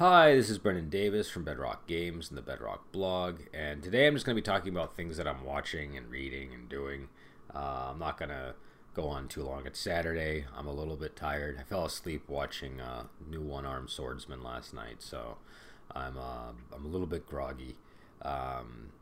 Hi, 0.00 0.34
this 0.34 0.48
is 0.48 0.56
Brendan 0.56 0.88
Davis 0.88 1.28
from 1.28 1.44
Bedrock 1.44 1.86
Games 1.86 2.30
and 2.30 2.38
the 2.38 2.42
Bedrock 2.42 2.90
blog, 2.90 3.40
and 3.52 3.82
today 3.82 4.06
I'm 4.06 4.14
just 4.14 4.24
going 4.24 4.34
to 4.34 4.40
be 4.40 4.42
talking 4.42 4.72
about 4.72 4.96
things 4.96 5.18
that 5.18 5.28
I'm 5.28 5.44
watching 5.44 5.94
and 5.94 6.10
reading 6.10 6.54
and 6.54 6.70
doing. 6.70 7.08
Uh, 7.54 7.90
I'm 7.90 7.98
not 7.98 8.16
going 8.18 8.30
to 8.30 8.54
go 8.94 9.08
on 9.08 9.28
too 9.28 9.42
long. 9.42 9.66
It's 9.66 9.78
Saturday. 9.78 10.46
I'm 10.56 10.66
a 10.66 10.72
little 10.72 10.96
bit 10.96 11.16
tired. 11.16 11.58
I 11.60 11.64
fell 11.64 11.84
asleep 11.84 12.30
watching 12.30 12.80
uh, 12.80 13.08
New 13.28 13.42
One 13.42 13.66
Armed 13.66 13.90
Swordsman 13.90 14.42
last 14.42 14.72
night, 14.72 15.02
so 15.02 15.36
I'm 15.94 16.16
uh, 16.16 16.52
I'm 16.74 16.86
a 16.86 16.88
little 16.88 17.06
bit 17.06 17.26
groggy. 17.26 17.76
Um, 18.22 18.92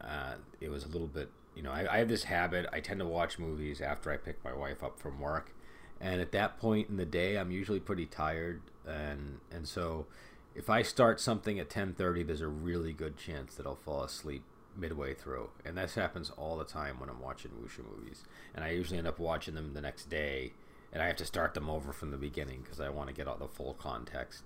uh, 0.00 0.34
it 0.60 0.70
was 0.70 0.84
a 0.84 0.88
little 0.88 1.06
bit, 1.06 1.28
you 1.54 1.62
know, 1.62 1.70
I, 1.70 1.86
I 1.88 1.98
have 1.98 2.08
this 2.08 2.24
habit. 2.24 2.66
I 2.72 2.80
tend 2.80 2.98
to 2.98 3.06
watch 3.06 3.38
movies 3.38 3.80
after 3.80 4.10
I 4.10 4.16
pick 4.16 4.42
my 4.44 4.52
wife 4.52 4.82
up 4.82 4.98
from 4.98 5.20
work, 5.20 5.54
and 6.00 6.20
at 6.20 6.32
that 6.32 6.58
point 6.58 6.88
in 6.88 6.96
the 6.96 7.06
day, 7.06 7.36
I'm 7.36 7.52
usually 7.52 7.78
pretty 7.78 8.06
tired, 8.06 8.60
and 8.84 9.38
and 9.52 9.68
so 9.68 10.06
if 10.54 10.68
I 10.68 10.82
start 10.82 11.20
something 11.20 11.58
at 11.58 11.70
10:30, 11.70 12.22
there's 12.22 12.40
a 12.40 12.48
really 12.48 12.92
good 12.92 13.16
chance 13.16 13.54
that 13.54 13.66
I'll 13.66 13.76
fall 13.76 14.02
asleep 14.02 14.44
midway 14.76 15.14
through, 15.14 15.50
and 15.64 15.76
this 15.76 15.94
happens 15.94 16.30
all 16.30 16.56
the 16.56 16.64
time 16.64 16.98
when 16.98 17.08
I'm 17.08 17.20
watching 17.20 17.52
wuxia 17.52 17.84
movies. 17.84 18.24
And 18.54 18.64
I 18.64 18.70
usually 18.70 18.98
end 18.98 19.06
up 19.06 19.18
watching 19.18 19.54
them 19.54 19.74
the 19.74 19.80
next 19.80 20.08
day, 20.08 20.52
and 20.92 21.02
I 21.02 21.06
have 21.06 21.16
to 21.16 21.24
start 21.24 21.54
them 21.54 21.68
over 21.68 21.92
from 21.92 22.10
the 22.10 22.16
beginning 22.16 22.62
because 22.62 22.80
I 22.80 22.88
want 22.88 23.08
to 23.08 23.14
get 23.14 23.26
all 23.26 23.36
the 23.36 23.48
full 23.48 23.74
context. 23.74 24.44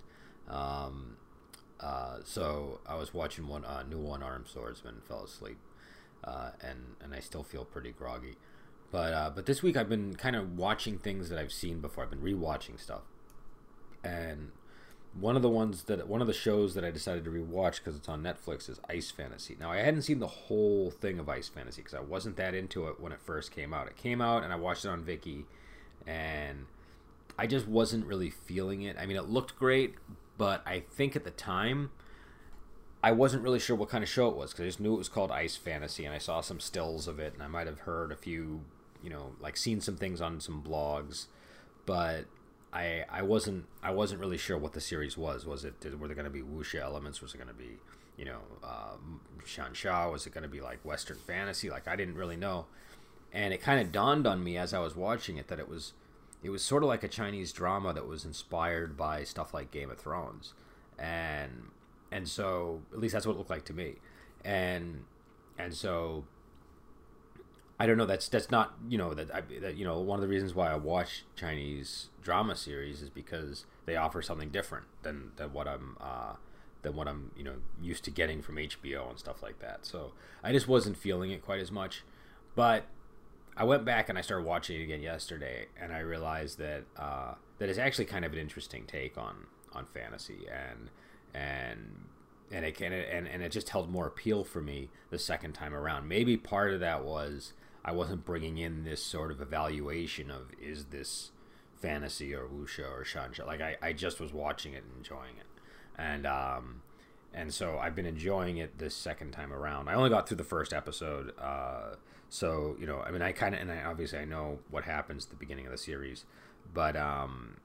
Um, 0.49 1.17
uh, 1.81 2.19
so 2.25 2.81
I 2.87 2.95
was 2.97 3.13
watching 3.13 3.47
one 3.49 3.65
uh, 3.65 3.83
new 3.83 3.99
one 3.99 4.23
armed 4.23 4.49
swordsman, 4.49 5.03
fell 5.07 5.25
asleep, 5.25 5.59
uh, 6.25 6.51
and 6.61 6.97
and 7.03 7.15
I 7.15 7.21
still 7.21 7.43
feel 7.43 7.65
pretty 7.65 7.93
groggy. 7.93 8.37
But 8.91 9.13
uh, 9.13 9.31
but 9.35 9.47
this 9.47 9.63
week 9.63 9.77
I've 9.77 9.89
been 9.89 10.15
kind 10.15 10.37
of 10.37 10.57
watching 10.57 10.99
things 10.99 11.29
that 11.29 11.39
I've 11.39 11.53
seen 11.53 11.81
before. 11.81 12.05
I've 12.05 12.11
been 12.11 12.21
rewatching 12.21 12.81
stuff, 12.81 13.03
and 14.03 14.53
one 15.21 15.37
of 15.37 15.43
the 15.43 15.49
ones 15.49 15.85
that 15.85 16.07
one 16.09 16.21
of 16.21 16.27
the 16.27 16.33
shows 16.33 16.75
that 16.75 16.85
I 16.85 16.91
decided 16.91 17.25
to 17.25 17.31
rewatch 17.31 17.77
because 17.77 17.97
it's 17.97 18.09
on 18.09 18.23
Netflix 18.23 18.69
is 18.69 18.81
Ice 18.89 19.11
Fantasy. 19.11 19.57
Now 19.59 19.73
I 19.73 19.79
hadn't 19.79 20.03
seen 20.03 20.19
the 20.19 20.27
whole 20.27 20.91
thing 20.91 21.19
of 21.19 21.29
Ice 21.29 21.49
Fantasy 21.49 21.83
because 21.83 21.95
I 21.95 22.01
wasn't 22.01 22.37
that 22.37 22.55
into 22.55 22.89
it 22.89 23.01
when 23.01 23.13
it 23.13 23.21
first 23.21 23.51
came 23.51 23.73
out. 23.73 23.87
It 23.87 23.97
came 23.97 24.21
out 24.21 24.45
and 24.45 24.53
I 24.53 24.57
watched 24.57 24.85
it 24.85 24.89
on 24.89 25.05
Viki, 25.05 25.45
and 26.07 26.67
I 27.39 27.47
just 27.47 27.67
wasn't 27.67 28.07
really 28.07 28.31
feeling 28.31 28.83
it. 28.83 28.97
I 28.99 29.07
mean, 29.07 29.17
it 29.17 29.29
looked 29.29 29.59
great, 29.59 29.95
but 30.37 30.63
I 30.67 30.81
think 30.81 31.17
at 31.17 31.25
the 31.25 31.31
time 31.31 31.91
I 33.03 33.13
wasn't 33.13 33.43
really 33.43 33.61
sure 33.61 33.77
what 33.77 33.89
kind 33.89 34.05
of 34.05 34.11
show 34.11 34.29
it 34.29 34.37
was 34.37 34.51
because 34.51 34.65
I 34.65 34.67
just 34.67 34.81
knew 34.81 34.95
it 34.95 34.99
was 34.99 35.09
called 35.09 35.31
Ice 35.31 35.57
Fantasy, 35.57 36.05
and 36.05 36.15
I 36.15 36.19
saw 36.19 36.41
some 36.41 36.61
stills 36.61 37.09
of 37.09 37.19
it, 37.19 37.33
and 37.33 37.43
I 37.43 37.47
might 37.47 37.67
have 37.67 37.81
heard 37.81 38.13
a 38.13 38.17
few, 38.17 38.63
you 39.03 39.11
know, 39.11 39.33
like 39.41 39.57
seen 39.57 39.81
some 39.81 39.97
things 39.97 40.21
on 40.21 40.41
some 40.41 40.63
blogs, 40.63 41.27
but 41.87 42.25
I 42.77 43.05
I 43.11 43.23
wasn't 43.23 43.65
I 43.83 43.91
wasn't 43.91 44.21
really 44.21 44.37
sure 44.37 44.59
what 44.59 44.75
the 44.75 44.81
series 44.81 45.17
was. 45.17 45.47
Was 45.47 45.65
it 45.65 45.81
did, 45.81 45.99
were 45.99 46.09
there 46.09 46.15
going 46.15 46.27
to 46.27 46.31
be 46.31 46.43
wuxia 46.43 46.83
elements? 46.83 47.23
Was 47.23 47.35
it 47.35 47.39
going 47.39 47.49
to 47.49 47.55
be 47.55 47.79
you 48.17 48.27
know 48.27 48.41
um, 48.63 49.21
xianxia? 49.45 50.13
Was 50.13 50.27
it 50.27 50.35
going 50.35 50.43
to 50.43 50.49
be 50.49 50.61
like 50.61 50.85
Western 50.85 51.17
fantasy? 51.17 51.71
Like 51.71 51.89
I 51.89 51.97
didn't 51.97 52.17
really 52.17 52.37
know, 52.37 52.67
and 53.33 53.55
it 53.55 53.63
kind 53.63 53.81
of 53.81 53.93
dawned 53.93 54.27
on 54.27 54.45
me 54.45 54.59
as 54.59 54.75
I 54.75 54.81
was 54.81 54.95
watching 54.95 55.39
it 55.39 55.49
that 55.49 55.59
it 55.59 55.69
was 55.69 55.95
it 56.43 56.51
was 56.51 56.63
sort 56.63 56.83
of 56.83 56.89
like 56.89 57.03
a 57.03 57.09
Chinese 57.09 57.53
drama 57.53 57.95
that 57.95 58.07
was 58.07 58.25
inspired 58.25 58.97
by 58.97 59.25
stuff 59.25 59.55
like 59.55 59.71
Game 59.71 59.91
of 59.91 59.99
Thrones, 59.99 60.53
and 60.99 61.71
and 62.13 62.29
so 62.29 62.83
at 62.93 63.01
least 63.01 63.15
that's 63.15 63.27
what 63.27 63.33
it 63.33 63.39
looked 63.39 63.51
like 63.51 63.65
to 63.65 63.73
me, 63.73 63.97
and 64.45 65.05
and 65.59 65.73
so 65.73 66.25
I 67.79 67.87
don't 67.87 67.99
know. 67.99 68.07
That's 68.07 68.29
that's 68.29 68.51
not 68.51 68.75
you 68.89 68.97
know 68.97 69.13
that, 69.15 69.35
I, 69.35 69.43
that 69.61 69.77
you 69.77 69.85
know 69.85 70.01
one 70.01 70.19
of 70.19 70.23
the 70.23 70.29
reasons 70.29 70.55
why 70.55 70.71
I 70.71 70.77
watch 70.77 71.25
Chinese 71.37 72.09
drama 72.23 72.57
series 72.57 73.03
is 73.03 73.11
because 73.11 73.67
they 73.85 73.97
offer 73.97 74.23
something 74.23 74.49
different 74.51 74.87
than 75.03 75.33
than 75.37 75.53
what 75.53 75.69
I'm 75.69 75.97
uh, 76.01 76.35
than 76.83 76.97
what 76.97 77.07
I'm 77.07 77.33
you 77.37 77.45
know 77.45 77.57
used 77.83 78.05
to 78.05 78.11
getting 78.11 78.41
from 78.41 78.57
HBO 78.57 79.11
and 79.11 79.19
stuff 79.19 79.43
like 79.43 79.59
that. 79.61 79.85
So 79.85 80.13
I 80.43 80.53
just 80.53 80.69
wasn't 80.69 80.97
feeling 80.97 81.31
it 81.33 81.45
quite 81.45 81.61
as 81.61 81.71
much. 81.71 82.03
But 82.55 82.85
I 83.57 83.65
went 83.65 83.85
back 83.85 84.09
and 84.09 84.19
I 84.19 84.23
started 84.23 84.47
watching 84.47 84.81
it 84.81 84.85
again 84.85 85.03
yesterday, 85.03 85.67
and 85.79 85.93
I 85.93 85.99
realized 85.99 86.59
that 86.59 86.85
uh, 86.97 87.35
that 87.59 87.69
is 87.69 87.79
actually 87.79 88.07
kind 88.07 88.25
of 88.25 88.33
an 88.33 88.39
interesting 88.39 88.85
take 88.87 89.19
on 89.19 89.47
on 89.73 89.85
fantasy 89.85 90.47
and 90.51 90.89
and 91.35 92.07
and 92.51 92.65
it 92.65 92.81
and, 92.81 93.27
and 93.27 93.43
it 93.43 93.53
just 93.53 93.69
held 93.71 93.91
more 93.91 94.07
appeal 94.07 94.45
for 94.45 94.61
me 94.61 94.89
the 95.11 95.19
second 95.19 95.53
time 95.53 95.75
around. 95.75 96.09
Maybe 96.09 96.37
part 96.37 96.73
of 96.73 96.81
that 96.81 97.05
was 97.05 97.53
I 97.87 97.93
wasn't 97.93 98.25
bringing 98.25 98.59
in 98.59 98.83
this 98.83 99.01
sort 99.01 99.31
of 99.31 99.41
evaluation 99.41 100.29
of 100.29 100.51
is 100.61 100.87
this 100.87 101.31
fantasy 101.81 102.35
or 102.35 102.49
wuxia 102.49 102.91
or 102.91 103.05
xianxia. 103.05 103.47
Like 103.47 103.61
I, 103.61 103.77
I 103.81 103.93
just 103.93 104.21
was 104.21 104.33
watching 104.33 104.73
it 104.73 104.83
and 104.83 104.93
enjoying 104.99 105.37
it, 105.39 105.47
and 105.97 106.27
um, 106.27 106.83
and 107.33 107.55
so 107.55 107.79
I've 107.79 107.95
been 107.95 108.07
enjoying 108.07 108.57
it 108.57 108.79
this 108.79 108.95
second 108.95 109.31
time 109.31 109.53
around. 109.53 109.89
I 109.89 109.95
only 109.95 110.11
got 110.11 110.27
through 110.27 110.39
the 110.39 110.45
first 110.45 110.73
episode, 110.73 111.33
uh, 111.39 111.95
so 112.29 112.77
you 112.81 112.89
know, 112.89 113.01
I 113.01 113.13
mean, 113.13 113.23
I 113.23 113.31
kind 113.31 113.55
of 113.55 113.61
and 113.61 113.71
I, 113.71 113.85
obviously 113.85 114.19
I 114.19 114.25
know 114.25 114.59
what 114.69 114.83
happens 114.83 115.27
at 115.27 115.31
the 115.31 115.37
beginning 115.37 115.67
of 115.67 115.71
the 115.73 115.79
series, 115.79 116.25
but 116.75 116.97
um, 116.97 117.59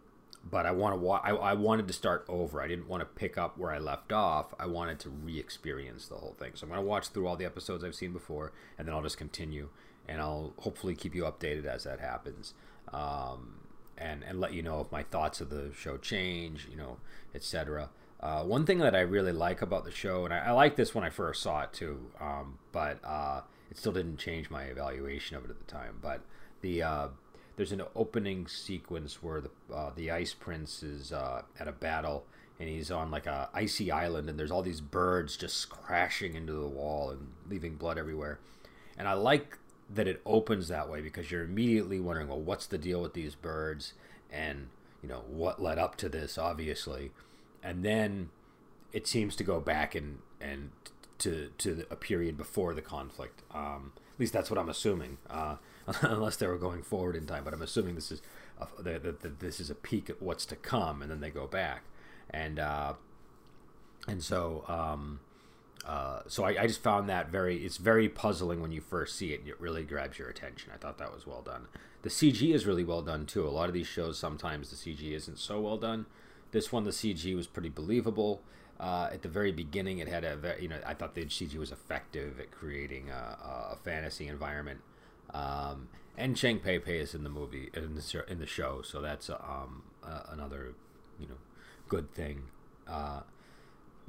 but 0.48 0.68
I 0.68 0.72
want 0.72 0.94
to 0.94 1.00
wa- 1.00 1.22
I, 1.24 1.32
I 1.32 1.54
wanted 1.54 1.88
to 1.88 1.94
start 1.94 2.26
over. 2.30 2.62
I 2.62 2.68
didn't 2.68 2.88
want 2.88 3.02
to 3.02 3.06
pick 3.08 3.40
up 3.40 3.58
where 3.58 3.72
I 3.72 3.80
left 3.80 4.12
off. 4.12 4.54
I 4.60 4.68
wanted 4.68 5.00
to 5.00 5.10
re-experience 5.10 6.08
the 6.08 6.16
whole 6.16 6.36
thing. 6.38 6.52
So 6.54 6.66
I'm 6.66 6.70
going 6.70 6.82
to 6.82 6.88
watch 6.88 7.10
through 7.10 7.28
all 7.28 7.38
the 7.38 7.46
episodes 7.46 7.84
I've 7.84 7.96
seen 7.96 8.14
before, 8.14 8.52
and 8.78 8.88
then 8.88 8.94
I'll 8.94 9.04
just 9.04 9.18
continue 9.18 9.70
and 10.12 10.22
I'll 10.22 10.54
hopefully 10.60 10.94
keep 10.94 11.16
you 11.16 11.24
updated 11.24 11.66
as 11.66 11.86
that 11.86 12.00
happens. 12.00 12.54
Um, 12.92 13.56
and, 13.98 14.24
and 14.24 14.40
let 14.40 14.54
you 14.54 14.64
know 14.64 14.82
if 14.82 14.92
my 14.92 15.04
thoughts 15.04 15.42
of 15.42 15.50
the 15.50 15.72
show 15.78 15.98
change, 15.98 16.68
you 16.70 16.76
know, 16.76 16.98
etc. 17.36 17.90
Uh, 18.20 18.44
one 18.44 18.66
thing 18.66 18.80
that 18.80 18.96
I 18.96 19.02
really 19.02 19.32
like 19.32 19.62
about 19.62 19.86
the 19.86 19.92
show, 19.92 20.26
and 20.26 20.34
I, 20.34 20.40
I 20.40 20.52
liked 20.52 20.76
this 20.76 20.94
when 20.94 21.04
I 21.04 21.10
first 21.10 21.42
saw 21.42 21.62
it 21.62 21.72
too, 21.72 22.12
um, 22.20 22.58
but 22.72 23.00
uh, 23.04 23.42
it 23.70 23.78
still 23.78 23.92
didn't 23.92 24.18
change 24.18 24.50
my 24.50 24.64
evaluation 24.64 25.38
of 25.38 25.46
it 25.46 25.52
at 25.52 25.60
the 25.60 25.72
time. 25.72 26.00
But 26.02 26.22
the 26.62 26.84
uh, 26.84 27.08
there's 27.56 27.72
an 27.72 27.84
opening 27.96 28.48
sequence 28.48 29.22
where 29.22 29.42
the 29.42 29.52
uh, 29.74 29.92
the 29.96 30.12
Ice 30.12 30.34
Prince 30.34 30.84
is 30.84 31.14
uh, 31.14 31.44
at 31.60 31.68
a 31.68 31.72
battle, 31.72 32.26
and 32.60 32.68
he's 32.68 32.92
on 32.92 33.12
like 33.12 33.28
a 33.28 33.50
icy 33.54 33.92
island, 33.92 34.30
and 34.30 34.40
there's 34.40 34.52
all 34.52 34.64
these 34.64 34.82
birds 34.82 35.38
just 35.38 35.70
crashing 35.70 36.36
into 36.36 36.54
the 36.54 36.68
wall 36.68 37.12
and 37.12 37.28
leaving 37.50 37.76
blood 37.76 37.98
everywhere. 37.98 38.40
And 38.98 39.08
I 39.08 39.14
like 39.14 39.58
that 39.94 40.08
it 40.08 40.22
opens 40.26 40.68
that 40.68 40.90
way 40.90 41.02
because 41.02 41.32
you're 41.32 41.44
immediately 41.44 42.00
wondering, 42.00 42.28
well, 42.28 42.40
what's 42.40 42.66
the 42.66 42.78
deal 42.78 43.02
with 43.02 43.14
these 43.14 43.36
birds, 43.36 43.94
and 44.32 44.70
you 45.02 45.10
know 45.10 45.24
what 45.28 45.62
led 45.62 45.78
up 45.78 45.96
to 45.98 46.10
this, 46.10 46.38
obviously, 46.38 47.12
and 47.64 47.84
then 47.84 48.30
it 48.94 49.08
seems 49.08 49.36
to 49.36 49.44
go 49.44 49.60
back 49.60 49.96
and 49.96 50.20
and 50.40 50.72
to 51.20 51.52
to 51.58 51.86
a 51.90 51.96
period 51.96 52.38
before 52.38 52.74
the 52.74 52.82
conflict. 52.82 53.42
Um, 53.54 53.94
at 54.14 54.20
least 54.20 54.34
that's 54.34 54.50
what 54.50 54.60
I'm 54.60 54.70
assuming, 54.70 55.18
uh, 55.30 55.56
unless 56.02 56.38
they 56.38 56.48
were 56.48 56.58
going 56.58 56.84
forward 56.84 57.16
in 57.16 57.26
time. 57.26 57.44
But 57.44 57.54
I'm 57.54 57.62
assuming 57.62 57.96
this 57.96 58.12
is 58.12 58.22
this 59.40 59.60
is 59.60 59.70
a 59.70 59.76
peek 59.76 60.10
at 60.10 60.22
what's 60.22 60.46
to 60.48 60.56
come, 60.56 61.02
and 61.02 61.12
then 61.12 61.20
they 61.20 61.30
go 61.32 61.48
back, 61.48 61.84
and 62.30 62.60
uh, 62.60 62.94
and 64.08 64.24
so. 64.24 64.64
Um, 64.68 65.20
uh, 65.86 66.22
so 66.28 66.44
I, 66.44 66.62
I, 66.62 66.68
just 66.68 66.84
found 66.84 67.10
that 67.10 67.30
very 67.30 67.66
it's 67.66 67.78
very 67.78 68.08
puzzling 68.08 68.62
when 68.62 68.72
you 68.72 68.82
first 68.82 69.16
see 69.16 69.34
it. 69.34 69.42
It 69.48 69.60
really 69.60 69.84
grabs 69.84 70.20
your 70.20 70.30
attention. 70.30 70.72
I 70.74 70.78
thought 70.78 71.00
that 71.00 71.14
was 71.14 71.26
well 71.26 71.42
done. 71.42 71.68
The 72.04 72.10
CG 72.10 72.54
is 72.54 72.66
really 72.66 72.84
well 72.84 73.02
done 73.02 73.26
too. 73.26 73.48
A 73.48 73.50
lot 73.50 73.68
of 73.68 73.74
these 73.74 73.88
shows 73.88 74.18
sometimes 74.18 74.70
the 74.70 74.76
CG 74.76 75.12
isn't 75.12 75.40
so 75.40 75.60
well 75.60 75.78
done. 75.78 76.06
This 76.52 76.72
one 76.72 76.84
the 76.84 76.92
CG 76.92 77.36
was 77.36 77.48
pretty 77.48 77.70
believable. 77.70 78.42
Uh, 78.80 79.10
at 79.12 79.22
the 79.22 79.30
very 79.30 79.52
beginning, 79.52 80.00
it 80.00 80.08
had 80.08 80.24
a 80.24 80.36
very, 80.36 80.62
you 80.62 80.68
know 80.68 80.80
I 80.86 80.94
thought 80.94 81.16
the 81.16 81.26
CG 81.26 81.56
was 81.56 81.72
effective 81.72 82.40
at 82.40 82.52
creating 82.52 83.10
a, 83.10 83.74
a 83.74 83.78
fantasy 83.84 84.28
environment. 84.28 84.82
Um, 85.34 85.88
and 86.18 86.36
Cheng 86.36 86.60
Pei 86.60 86.78
Pei 86.78 87.00
is 87.00 87.16
in 87.16 87.24
the 87.24 87.30
movie 87.30 87.72
in 87.74 87.96
the 87.96 88.24
in 88.28 88.40
the 88.40 88.46
show, 88.46 88.82
so 88.84 89.02
that's 89.02 89.30
um, 89.30 89.84
another 90.30 90.74
you 91.20 91.28
know 91.28 91.38
good 91.88 92.14
thing. 92.14 92.44
Uh, 92.88 93.22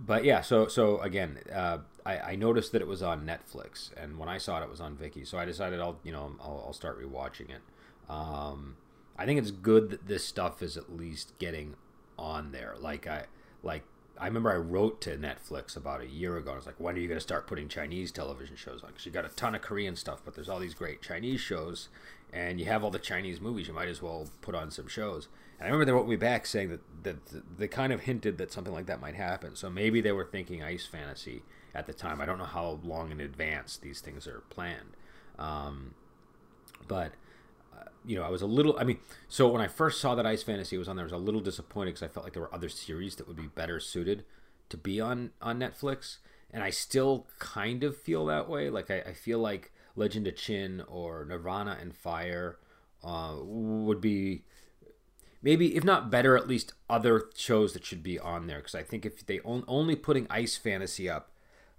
but 0.04 0.24
yeah, 0.24 0.40
so 0.40 0.66
so 0.66 0.98
again, 1.00 1.38
uh, 1.54 1.78
I, 2.04 2.18
I 2.18 2.36
noticed 2.36 2.72
that 2.72 2.82
it 2.82 2.88
was 2.88 3.02
on 3.02 3.24
Netflix, 3.24 3.90
and 3.96 4.18
when 4.18 4.28
I 4.28 4.38
saw 4.38 4.60
it, 4.60 4.64
it 4.64 4.70
was 4.70 4.80
on 4.80 4.96
Viki. 4.96 5.26
So 5.26 5.38
I 5.38 5.44
decided 5.44 5.80
I'll 5.80 5.98
you 6.02 6.12
know 6.12 6.34
I'll, 6.40 6.64
I'll 6.66 6.72
start 6.72 7.00
rewatching 7.00 7.50
it. 7.50 7.60
Um, 8.08 8.76
I 9.16 9.26
think 9.26 9.38
it's 9.38 9.50
good 9.50 9.90
that 9.90 10.08
this 10.08 10.24
stuff 10.24 10.62
is 10.62 10.76
at 10.76 10.94
least 10.96 11.38
getting 11.38 11.74
on 12.18 12.52
there. 12.52 12.74
Like 12.78 13.06
I 13.06 13.26
like 13.62 13.84
I 14.22 14.26
remember 14.26 14.52
I 14.52 14.56
wrote 14.56 15.00
to 15.00 15.16
Netflix 15.16 15.76
about 15.76 16.00
a 16.00 16.06
year 16.06 16.36
ago. 16.36 16.52
I 16.52 16.54
was 16.54 16.64
like, 16.64 16.78
when 16.78 16.94
are 16.94 16.98
you 17.00 17.08
going 17.08 17.16
to 17.16 17.20
start 17.20 17.48
putting 17.48 17.66
Chinese 17.66 18.12
television 18.12 18.54
shows 18.54 18.84
on? 18.84 18.90
Because 18.90 19.04
you 19.04 19.10
got 19.10 19.24
a 19.24 19.30
ton 19.30 19.56
of 19.56 19.62
Korean 19.62 19.96
stuff, 19.96 20.22
but 20.24 20.36
there's 20.36 20.48
all 20.48 20.60
these 20.60 20.74
great 20.74 21.02
Chinese 21.02 21.40
shows, 21.40 21.88
and 22.32 22.60
you 22.60 22.66
have 22.66 22.84
all 22.84 22.92
the 22.92 23.00
Chinese 23.00 23.40
movies. 23.40 23.66
You 23.66 23.74
might 23.74 23.88
as 23.88 24.00
well 24.00 24.28
put 24.40 24.54
on 24.54 24.70
some 24.70 24.86
shows. 24.86 25.26
And 25.58 25.66
I 25.66 25.72
remember 25.72 25.86
they 25.86 25.92
wrote 25.92 26.06
me 26.06 26.14
back 26.14 26.46
saying 26.46 26.68
that, 26.68 27.02
that 27.02 27.58
they 27.58 27.66
kind 27.66 27.92
of 27.92 28.02
hinted 28.02 28.38
that 28.38 28.52
something 28.52 28.72
like 28.72 28.86
that 28.86 29.00
might 29.00 29.16
happen. 29.16 29.56
So 29.56 29.68
maybe 29.68 30.00
they 30.00 30.12
were 30.12 30.24
thinking 30.24 30.62
ice 30.62 30.86
fantasy 30.86 31.42
at 31.74 31.88
the 31.88 31.92
time. 31.92 32.20
I 32.20 32.24
don't 32.24 32.38
know 32.38 32.44
how 32.44 32.78
long 32.84 33.10
in 33.10 33.20
advance 33.20 33.76
these 33.76 34.00
things 34.00 34.28
are 34.28 34.44
planned. 34.50 34.96
Um, 35.36 35.94
but 36.86 37.14
you 38.04 38.16
know, 38.16 38.22
I 38.22 38.28
was 38.30 38.42
a 38.42 38.46
little. 38.46 38.76
I 38.78 38.84
mean, 38.84 38.98
so 39.28 39.48
when 39.48 39.60
I 39.60 39.68
first 39.68 40.00
saw 40.00 40.14
that 40.14 40.26
Ice 40.26 40.42
Fantasy 40.42 40.76
was 40.78 40.88
on 40.88 40.96
there, 40.96 41.04
I 41.04 41.06
was 41.06 41.12
a 41.12 41.16
little 41.16 41.40
disappointed 41.40 41.92
because 41.92 42.02
I 42.02 42.08
felt 42.08 42.24
like 42.24 42.32
there 42.32 42.42
were 42.42 42.54
other 42.54 42.68
series 42.68 43.16
that 43.16 43.26
would 43.26 43.36
be 43.36 43.46
better 43.46 43.80
suited 43.80 44.24
to 44.68 44.76
be 44.76 45.00
on 45.00 45.30
on 45.40 45.58
Netflix, 45.58 46.18
and 46.50 46.62
I 46.62 46.70
still 46.70 47.26
kind 47.38 47.84
of 47.84 47.96
feel 47.96 48.26
that 48.26 48.48
way. 48.48 48.70
Like 48.70 48.90
I, 48.90 49.00
I 49.00 49.12
feel 49.12 49.38
like 49.38 49.72
Legend 49.96 50.26
of 50.26 50.34
Qin 50.34 50.84
or 50.88 51.24
Nirvana 51.24 51.78
in 51.80 51.92
Fire 51.92 52.58
uh, 53.04 53.36
would 53.40 54.00
be 54.00 54.44
maybe 55.42 55.76
if 55.76 55.84
not 55.84 56.10
better, 56.10 56.36
at 56.36 56.48
least 56.48 56.72
other 56.88 57.24
shows 57.34 57.72
that 57.72 57.84
should 57.84 58.02
be 58.02 58.18
on 58.18 58.46
there. 58.46 58.58
Because 58.58 58.74
I 58.74 58.82
think 58.82 59.04
if 59.04 59.26
they 59.26 59.40
on, 59.40 59.64
only 59.68 59.96
putting 59.96 60.26
Ice 60.30 60.56
Fantasy 60.56 61.08
up 61.08 61.30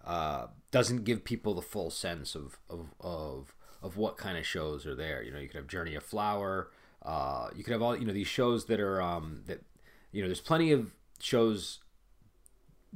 uh, 0.05 0.47
doesn't 0.71 1.03
give 1.03 1.23
people 1.23 1.53
the 1.53 1.61
full 1.61 1.89
sense 1.89 2.35
of 2.35 2.57
of 2.69 2.93
of 2.99 3.55
of 3.83 3.97
what 3.97 4.17
kind 4.17 4.37
of 4.37 4.45
shows 4.47 4.87
are 4.87 4.95
there. 4.95 5.21
You 5.21 5.31
know, 5.31 5.39
you 5.39 5.47
could 5.47 5.57
have 5.57 5.67
Journey 5.67 5.93
of 5.93 6.03
Flower. 6.03 6.71
Uh, 7.03 7.49
you 7.55 7.63
could 7.63 7.73
have 7.73 7.81
all 7.81 7.95
you 7.95 8.05
know 8.05 8.13
these 8.13 8.27
shows 8.27 8.65
that 8.65 8.79
are 8.79 9.01
um, 9.01 9.43
that 9.45 9.61
you 10.11 10.21
know. 10.21 10.27
There's 10.27 10.41
plenty 10.41 10.71
of 10.71 10.95
shows 11.19 11.79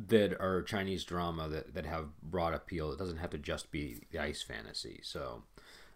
that 0.05 0.39
are 0.39 0.61
Chinese 0.61 1.03
drama 1.03 1.47
that, 1.49 1.73
that 1.73 1.85
have 1.85 2.09
broad 2.21 2.53
appeal. 2.53 2.91
It 2.91 2.99
doesn't 2.99 3.17
have 3.17 3.31
to 3.31 3.37
just 3.37 3.71
be 3.71 4.01
the 4.11 4.19
ice 4.19 4.43
fantasy. 4.43 4.99
So, 5.01 5.43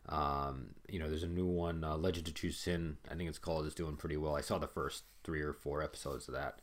um, 0.09 0.73
you 0.89 0.97
know, 0.97 1.07
there's 1.07 1.23
a 1.23 1.27
new 1.27 1.45
one, 1.45 1.83
uh, 1.83 1.97
Legend 1.97 2.27
of 2.27 2.33
Chusen, 2.33 2.97
I 3.09 3.15
think 3.15 3.29
it's 3.29 3.37
called, 3.37 3.67
is 3.67 3.75
doing 3.75 3.97
pretty 3.97 4.17
well. 4.17 4.35
I 4.35 4.41
saw 4.41 4.57
the 4.57 4.67
first 4.67 5.03
three 5.23 5.41
or 5.41 5.53
four 5.53 5.83
episodes 5.83 6.27
of 6.27 6.33
that. 6.33 6.59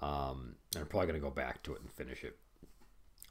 Um, 0.00 0.54
and 0.74 0.82
I'm 0.82 0.88
probably 0.88 1.12
to 1.12 1.18
go 1.18 1.30
back 1.30 1.62
to 1.64 1.74
it 1.74 1.82
and 1.82 1.90
finish 1.90 2.24
it. 2.24 2.38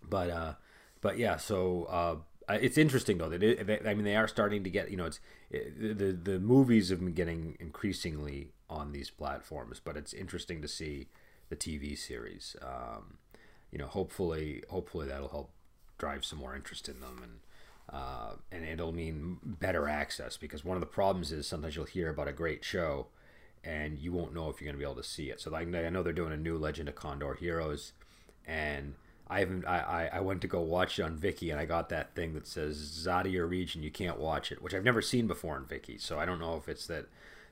But, 0.07 0.29
uh, 0.29 0.53
but 1.01 1.17
yeah, 1.17 1.37
so, 1.37 1.85
uh, 1.85 2.15
it's 2.49 2.77
interesting 2.77 3.17
though 3.17 3.29
that 3.29 3.43
it, 3.43 3.85
I 3.85 3.93
mean 3.93 4.05
they 4.05 4.15
are 4.15 4.27
starting 4.27 4.63
to 4.63 4.69
get 4.69 4.89
you 4.89 4.97
know 4.97 5.05
it's 5.05 5.19
it, 5.49 5.97
the 5.97 6.13
the 6.13 6.39
movies 6.39 6.89
have 6.89 6.99
been 6.99 7.13
getting 7.13 7.57
increasingly 7.59 8.51
on 8.69 8.91
these 8.91 9.09
platforms, 9.09 9.81
but 9.83 9.97
it's 9.97 10.13
interesting 10.13 10.61
to 10.61 10.67
see 10.67 11.07
the 11.49 11.55
TV 11.55 11.97
series. 11.97 12.55
Um, 12.61 13.17
you 13.71 13.77
know, 13.77 13.87
hopefully, 13.87 14.63
hopefully 14.69 15.07
that'll 15.07 15.29
help 15.29 15.51
drive 15.97 16.25
some 16.25 16.39
more 16.39 16.55
interest 16.55 16.87
in 16.87 16.99
them, 16.99 17.21
and 17.23 17.39
uh, 17.89 18.33
and 18.51 18.65
it'll 18.65 18.91
mean 18.91 19.37
better 19.43 19.87
access 19.87 20.37
because 20.37 20.65
one 20.65 20.75
of 20.75 20.81
the 20.81 20.87
problems 20.87 21.31
is 21.31 21.47
sometimes 21.47 21.75
you'll 21.75 21.85
hear 21.85 22.09
about 22.09 22.27
a 22.27 22.33
great 22.33 22.63
show, 22.63 23.07
and 23.63 23.97
you 23.97 24.11
won't 24.11 24.33
know 24.33 24.49
if 24.49 24.59
you're 24.59 24.67
going 24.67 24.75
to 24.75 24.85
be 24.85 24.89
able 24.89 25.01
to 25.01 25.07
see 25.07 25.29
it. 25.29 25.39
So 25.39 25.51
like 25.51 25.73
I 25.73 25.89
know 25.89 26.03
they're 26.03 26.13
doing 26.13 26.33
a 26.33 26.37
new 26.37 26.57
Legend 26.57 26.89
of 26.89 26.95
Condor 26.95 27.33
Heroes, 27.35 27.93
and 28.45 28.95
I 29.29 29.39
haven't. 29.39 29.65
I, 29.65 30.09
I 30.13 30.19
went 30.21 30.41
to 30.41 30.47
go 30.47 30.61
watch 30.61 30.99
it 30.99 31.03
on 31.03 31.17
Viki, 31.17 31.51
and 31.51 31.59
I 31.59 31.65
got 31.65 31.89
that 31.89 32.15
thing 32.15 32.33
that 32.33 32.47
says 32.47 32.77
Zadi 32.77 33.31
your 33.31 33.45
region, 33.45 33.83
you 33.83 33.91
can't 33.91 34.19
watch 34.19 34.51
it, 34.51 34.61
which 34.61 34.73
I've 34.73 34.85
never 34.85 35.01
seen 35.01 35.27
before 35.27 35.55
on 35.55 35.65
Viki. 35.65 35.99
So 35.99 36.17
I 36.17 36.25
don't 36.25 36.39
know 36.39 36.55
if 36.55 36.69
it's 36.69 36.87
that 36.87 37.07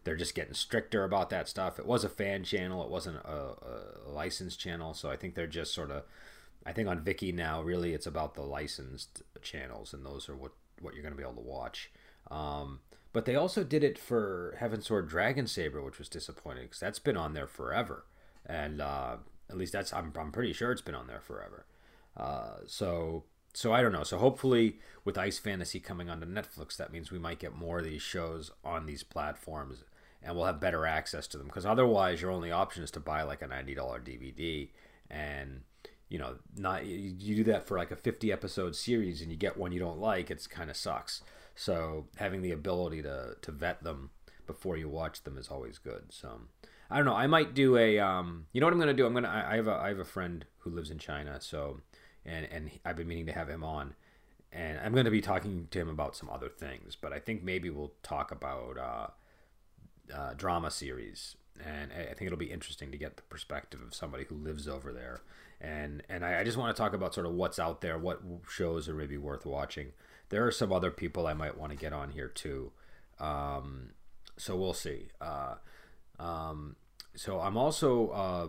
they're 0.06 0.16
just 0.16 0.36
getting 0.36 0.54
stricter 0.54 1.04
about 1.04 1.30
that 1.32 1.50
stuff. 1.50 1.78
It 1.80 1.86
was 1.86 2.04
a 2.04 2.10
fan 2.10 2.44
channel, 2.44 2.84
it 2.84 2.90
wasn't 2.90 3.18
a, 3.18 4.08
a 4.08 4.10
licensed 4.10 4.60
channel, 4.60 4.94
so 4.94 5.10
I 5.10 5.18
think 5.18 5.36
they're 5.36 5.48
just 5.48 5.74
sort 5.74 5.92
of. 5.92 6.04
I 6.66 6.72
think 6.72 6.88
on 6.88 7.02
Viki 7.02 7.34
now, 7.34 7.62
really, 7.62 7.94
it's 7.94 8.08
about 8.08 8.34
the 8.34 8.42
licensed 8.42 9.22
channels, 9.42 9.94
and 9.94 10.06
those 10.06 10.30
are 10.30 10.36
what 10.36 10.54
what 10.80 10.94
you're 10.94 11.04
going 11.04 11.14
to 11.14 11.18
be 11.18 11.24
able 11.24 11.42
to 11.42 11.50
watch. 11.50 11.92
Um, 12.32 12.80
but 13.12 13.26
they 13.26 13.36
also 13.36 13.64
did 13.64 13.84
it 13.84 13.98
for 13.98 14.56
Heaven 14.60 14.82
Sword 14.82 15.10
Dragon 15.10 15.48
Saber, 15.48 15.82
which 15.82 16.00
was 16.00 16.10
disappointing 16.10 16.64
because 16.64 16.80
that's 16.80 17.00
been 17.00 17.18
on 17.18 17.34
there 17.34 17.48
forever, 17.48 18.06
and 18.46 18.82
uh, 18.82 19.18
at 19.50 19.58
least 19.58 19.74
that's 19.74 19.94
I'm 19.94 20.12
I'm 20.18 20.32
pretty 20.32 20.54
sure 20.54 20.72
it's 20.72 20.82
been 20.82 20.96
on 20.96 21.08
there 21.08 21.22
forever. 21.22 21.66
Uh, 22.18 22.58
so 22.66 23.24
so 23.54 23.74
I 23.74 23.82
don't 23.82 23.92
know. 23.92 24.04
So 24.04 24.18
hopefully, 24.18 24.80
with 25.04 25.18
Ice 25.18 25.40
Fantasy 25.40 25.80
coming 25.80 26.10
onto 26.10 26.26
Netflix, 26.26 26.76
that 26.78 26.92
means 26.92 27.12
we 27.12 27.20
might 27.20 27.40
get 27.40 27.56
more 27.56 27.80
of 27.80 27.86
these 27.86 28.02
shows 28.02 28.52
on 28.64 28.86
these 28.86 29.04
platforms 29.04 29.84
and 30.26 30.36
we'll 30.36 30.46
have 30.46 30.60
better 30.60 30.86
access 30.86 31.28
to 31.28 31.38
them 31.38 31.48
because 31.48 31.66
otherwise 31.66 32.22
your 32.22 32.32
only 32.32 32.52
option 32.52 32.84
is 32.84 32.92
to 32.92 33.00
buy 33.00 33.22
like 33.22 33.42
a 33.42 33.48
$90 33.48 33.76
DVD 33.76 34.70
and 35.10 35.62
you 36.10 36.18
know 36.18 36.36
not 36.58 36.86
you 36.86 37.36
do 37.36 37.44
that 37.44 37.68
for 37.68 37.78
like 37.78 37.92
a 37.92 37.96
50 37.96 38.32
episode 38.32 38.76
series 38.76 39.22
and 39.22 39.32
you 39.32 39.38
get 39.38 39.58
one 39.58 39.72
you 39.72 39.80
don't 39.80 40.00
like 40.00 40.32
it's 40.32 40.48
kind 40.48 40.70
of 40.70 40.76
sucks 40.76 41.22
so 41.56 42.08
having 42.18 42.42
the 42.42 42.52
ability 42.52 43.02
to 43.02 43.36
to 43.42 43.52
vet 43.52 43.84
them 43.84 44.10
before 44.48 44.78
you 44.78 44.90
watch 44.90 45.24
them 45.24 45.38
is 45.38 45.48
always 45.48 45.78
good 45.78 46.06
so 46.10 46.42
i 46.90 46.98
don't 46.98 47.06
know 47.06 47.16
i 47.16 47.28
might 47.28 47.54
do 47.54 47.78
a 47.78 48.00
um 48.00 48.46
you 48.54 48.62
know 48.62 48.68
what 48.68 48.74
i'm 48.74 48.80
gonna 48.80 48.94
do 48.94 49.06
i'm 49.06 49.14
gonna 49.14 49.28
i, 49.28 49.54
I 49.54 49.56
have 49.56 49.68
a 49.68 49.74
i 49.74 49.90
have 49.90 50.00
a 50.00 50.06
friend 50.06 50.46
who 50.60 50.70
lives 50.70 50.92
in 50.92 50.98
china 50.98 51.40
so 51.42 51.82
and 52.26 52.48
and 52.52 52.72
i've 52.86 52.96
been 52.96 53.08
meaning 53.08 53.26
to 53.28 53.34
have 53.34 53.50
him 53.50 53.64
on 53.64 53.96
and 54.52 54.80
i'm 54.80 54.94
gonna 54.94 55.12
be 55.12 55.22
talking 55.22 55.68
to 55.72 55.80
him 55.80 55.90
about 55.90 56.16
some 56.16 56.30
other 56.30 56.50
things 56.50 56.96
but 56.96 57.14
i 57.14 57.20
think 57.20 57.44
maybe 57.44 57.70
we'll 57.70 57.94
talk 58.04 58.32
about 58.32 58.78
uh 58.78 59.08
uh, 60.14 60.34
drama 60.34 60.72
series, 60.72 61.36
and 61.64 61.92
I 61.92 62.14
think 62.14 62.24
it'll 62.24 62.38
be 62.38 62.52
interesting 62.52 62.92
to 62.92 62.98
get 62.98 63.18
the 63.18 63.24
perspective 63.24 63.82
of 63.82 63.94
somebody 63.94 64.26
who 64.26 64.36
lives 64.36 64.68
over 64.68 64.92
there. 64.92 65.22
And 65.62 66.04
and 66.10 66.26
I, 66.26 66.42
I 66.42 66.44
just 66.44 66.58
want 66.58 66.76
to 66.76 66.80
talk 66.80 66.94
about 66.94 67.14
sort 67.14 67.26
of 67.26 67.34
what's 67.34 67.60
out 67.60 67.82
there, 67.82 67.98
what 67.98 68.22
shows 68.50 68.90
are 68.90 68.94
maybe 68.94 69.18
worth 69.18 69.46
watching. 69.46 69.94
There 70.30 70.46
are 70.46 70.52
some 70.52 70.74
other 70.74 70.92
people 70.92 71.28
I 71.28 71.34
might 71.34 71.58
want 71.58 71.72
to 71.72 71.78
get 71.78 71.94
on 71.94 72.12
here 72.12 72.28
too. 72.28 72.72
Um, 73.20 73.92
so 74.38 74.56
we'll 74.56 74.74
see. 74.74 75.08
Uh, 75.22 75.56
um, 76.20 76.76
so 77.16 77.40
I'm 77.40 77.58
also 77.58 78.10
uh, 78.10 78.48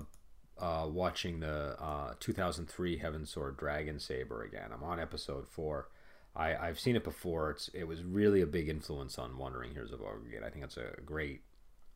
uh, 0.58 0.86
watching 0.88 1.40
the 1.40 1.76
uh, 1.80 2.14
2003 2.20 2.98
Heaven 2.98 3.26
Sword 3.26 3.56
Dragon 3.56 3.98
Saber 3.98 4.42
again. 4.42 4.70
I'm 4.72 4.82
on 4.82 5.00
episode 5.00 5.46
four. 5.48 5.88
I, 6.34 6.54
I've 6.54 6.78
seen 6.78 6.96
it 6.96 7.04
before. 7.04 7.50
It's 7.50 7.68
it 7.72 7.84
was 7.84 8.02
really 8.02 8.42
a 8.42 8.46
big 8.46 8.68
influence 8.68 9.18
on 9.18 9.38
Wandering 9.38 9.72
Heroes 9.72 9.92
of 9.92 10.00
Ogre 10.00 10.44
I 10.44 10.50
think 10.50 10.64
it's 10.64 10.76
a 10.76 11.00
great. 11.04 11.42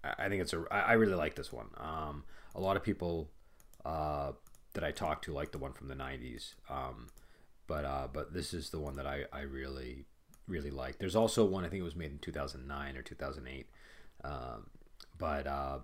I 0.03 0.29
think 0.29 0.41
it's 0.41 0.55
a. 0.55 0.65
I 0.71 0.95
really 0.95 1.15
like 1.15 1.35
this 1.35 1.53
one. 1.53 1.67
Um, 1.77 2.25
a 2.55 2.61
lot 2.61 2.77
of 2.77 2.83
people 2.83 3.31
uh, 3.85 4.33
that 4.73 4.83
I 4.83 4.93
talked 4.93 5.25
to 5.27 5.33
like 5.33 5.53
the 5.53 5.59
one 5.59 5.75
from 5.75 5.89
the 5.89 5.95
'90s, 5.95 6.55
um, 6.71 7.09
but 7.67 7.85
uh, 7.85 8.09
but 8.11 8.33
this 8.33 8.55
is 8.55 8.71
the 8.71 8.81
one 8.81 8.97
that 8.97 9.07
I, 9.07 9.25
I 9.31 9.43
really 9.43 10.07
really 10.49 10.71
like. 10.71 10.99
There's 10.99 11.17
also 11.17 11.45
one 11.45 11.65
I 11.65 11.69
think 11.69 11.81
it 11.81 11.85
was 11.85 11.97
made 11.97 12.11
in 12.11 12.19
2009 12.19 12.97
or 12.97 13.03
2008, 13.03 13.67
um, 14.25 14.67
but 15.21 15.47
uh, 15.47 15.79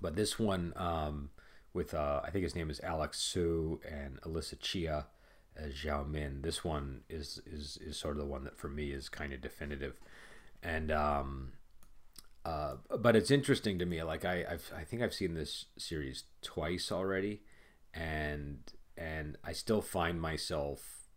but 0.00 0.16
this 0.16 0.38
one 0.38 0.72
um, 0.74 1.30
with 1.74 1.94
uh, 1.94 2.22
I 2.24 2.30
think 2.30 2.42
his 2.42 2.56
name 2.56 2.70
is 2.70 2.80
Alec 2.80 3.14
Su 3.14 3.80
and 3.88 4.20
Alyssa 4.22 4.58
Chia 4.58 5.06
as 5.56 5.74
Zhao 5.74 6.08
Min. 6.08 6.42
This 6.42 6.64
one 6.64 7.02
is 7.08 7.40
is 7.46 7.78
is 7.84 7.96
sort 7.96 8.16
of 8.16 8.22
the 8.22 8.28
one 8.28 8.44
that 8.44 8.58
for 8.58 8.68
me 8.68 8.90
is 8.90 9.08
kind 9.08 9.32
of 9.32 9.40
definitive, 9.40 10.00
and 10.62 10.90
um, 10.90 11.52
uh, 12.44 12.76
but 12.98 13.14
it's 13.14 13.30
interesting 13.30 13.78
to 13.78 13.86
me. 13.86 14.02
Like 14.02 14.24
I 14.24 14.44
I've, 14.50 14.72
I 14.76 14.84
think 14.84 15.02
I've 15.02 15.14
seen 15.14 15.34
this 15.34 15.66
series 15.76 16.24
twice 16.42 16.90
already, 16.90 17.42
and 17.92 18.58
and 18.96 19.36
I 19.44 19.52
still 19.52 19.82
find 19.82 20.20
myself, 20.20 21.08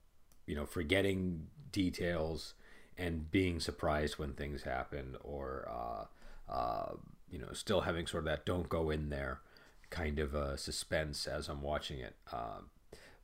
you 0.46 0.55
know, 0.55 0.65
forgetting 0.65 1.48
details 1.72 2.53
and 2.98 3.29
being 3.29 3.60
surprised 3.60 4.17
when 4.17 4.34
things 4.34 4.63
happen, 4.63 5.15
or 5.22 5.70
uh, 5.72 6.05
uh, 6.50 6.94
you 7.30 7.39
know, 7.39 7.51
still 7.54 7.82
having 7.82 8.08
sort 8.08 8.24
of 8.24 8.30
that 8.30 8.46
don't 8.46 8.70
go 8.70 8.89
in 8.89 9.10
there 9.10 9.42
kind 9.89 10.20
of 10.20 10.34
a 10.34 10.58
suspense 10.58 11.27
as 11.27 11.48
I'm 11.48 11.62
watching 11.62 12.00
it. 12.00 12.16
Uh, 12.32 12.60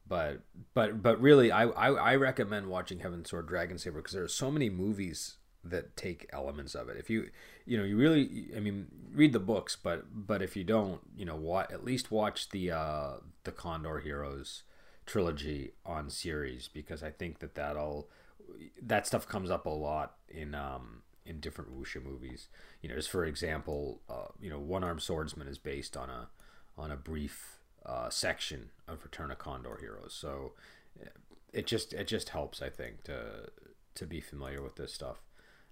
but 0.08 0.42
but 0.74 1.01
but 1.01 1.22
really 1.22 1.51
I, 1.51 1.63
I, 1.65 1.92
I 1.92 2.15
recommend 2.15 2.68
watching 2.68 3.00
Heaven 3.00 3.25
Sword 3.25 3.48
Dragon 3.48 3.77
Saber 3.77 4.00
because 4.00 4.13
there 4.13 4.24
are 4.24 4.30
so 4.30 4.51
many 4.51 4.70
movies 4.70 5.36
that 5.63 5.96
take 5.96 6.30
elements 6.34 6.75
of 6.75 6.89
it 6.89 6.98
if 6.98 7.10
you 7.10 7.30
you 7.65 7.77
know 7.77 7.86
you 7.86 7.96
really 7.96 8.50
i 8.53 8.60
mean 8.60 8.86
read 9.13 9.32
the 9.32 9.39
books 9.39 9.77
but 9.82 10.03
but 10.13 10.42
if 10.42 10.58
you 10.58 10.63
don't 10.65 11.00
you 11.15 11.24
know 11.24 11.38
what 11.38 11.72
at 11.72 11.86
least 11.86 12.12
watch 12.12 12.50
the 12.50 12.70
uh 12.70 13.13
the 13.46 13.51
condor 13.51 14.00
heroes 14.00 14.63
trilogy 15.06 15.72
on 15.86 16.10
series 16.10 16.68
because 16.68 17.01
i 17.01 17.10
think 17.10 17.39
that 17.39 17.56
that'll 17.56 18.10
that 18.82 19.08
stuff 19.08 19.25
comes 19.25 19.50
up 19.50 19.65
a 19.65 19.70
lot 19.70 20.15
in 20.27 20.53
um 20.53 21.01
in 21.25 21.39
different 21.39 21.72
wuxia 21.72 22.03
movies 22.03 22.48
you 22.82 22.89
know 22.89 22.96
just 22.96 23.10
for 23.10 23.25
example 23.25 24.01
uh, 24.10 24.27
you 24.39 24.50
know 24.50 24.60
one 24.60 24.84
armed 24.84 25.01
swordsman 25.01 25.48
is 25.48 25.58
based 25.58 25.96
on 25.96 26.10
a 26.10 26.27
on 26.77 26.92
a 26.92 26.96
brief 26.96 27.60
uh, 27.86 28.10
section 28.10 28.70
of 28.88 29.03
Return 29.03 29.32
of 29.32 29.38
Condor 29.38 29.77
Heroes. 29.80 30.15
So 30.18 30.53
it 31.51 31.68
just 31.68 31.94
it 31.94 32.08
just 32.08 32.30
helps, 32.30 32.62
I 32.62 32.70
think, 32.70 33.03
to 33.03 33.50
to 33.96 34.06
be 34.06 34.22
familiar 34.22 34.62
with 34.62 34.75
this 34.75 34.94
stuff. 34.94 35.22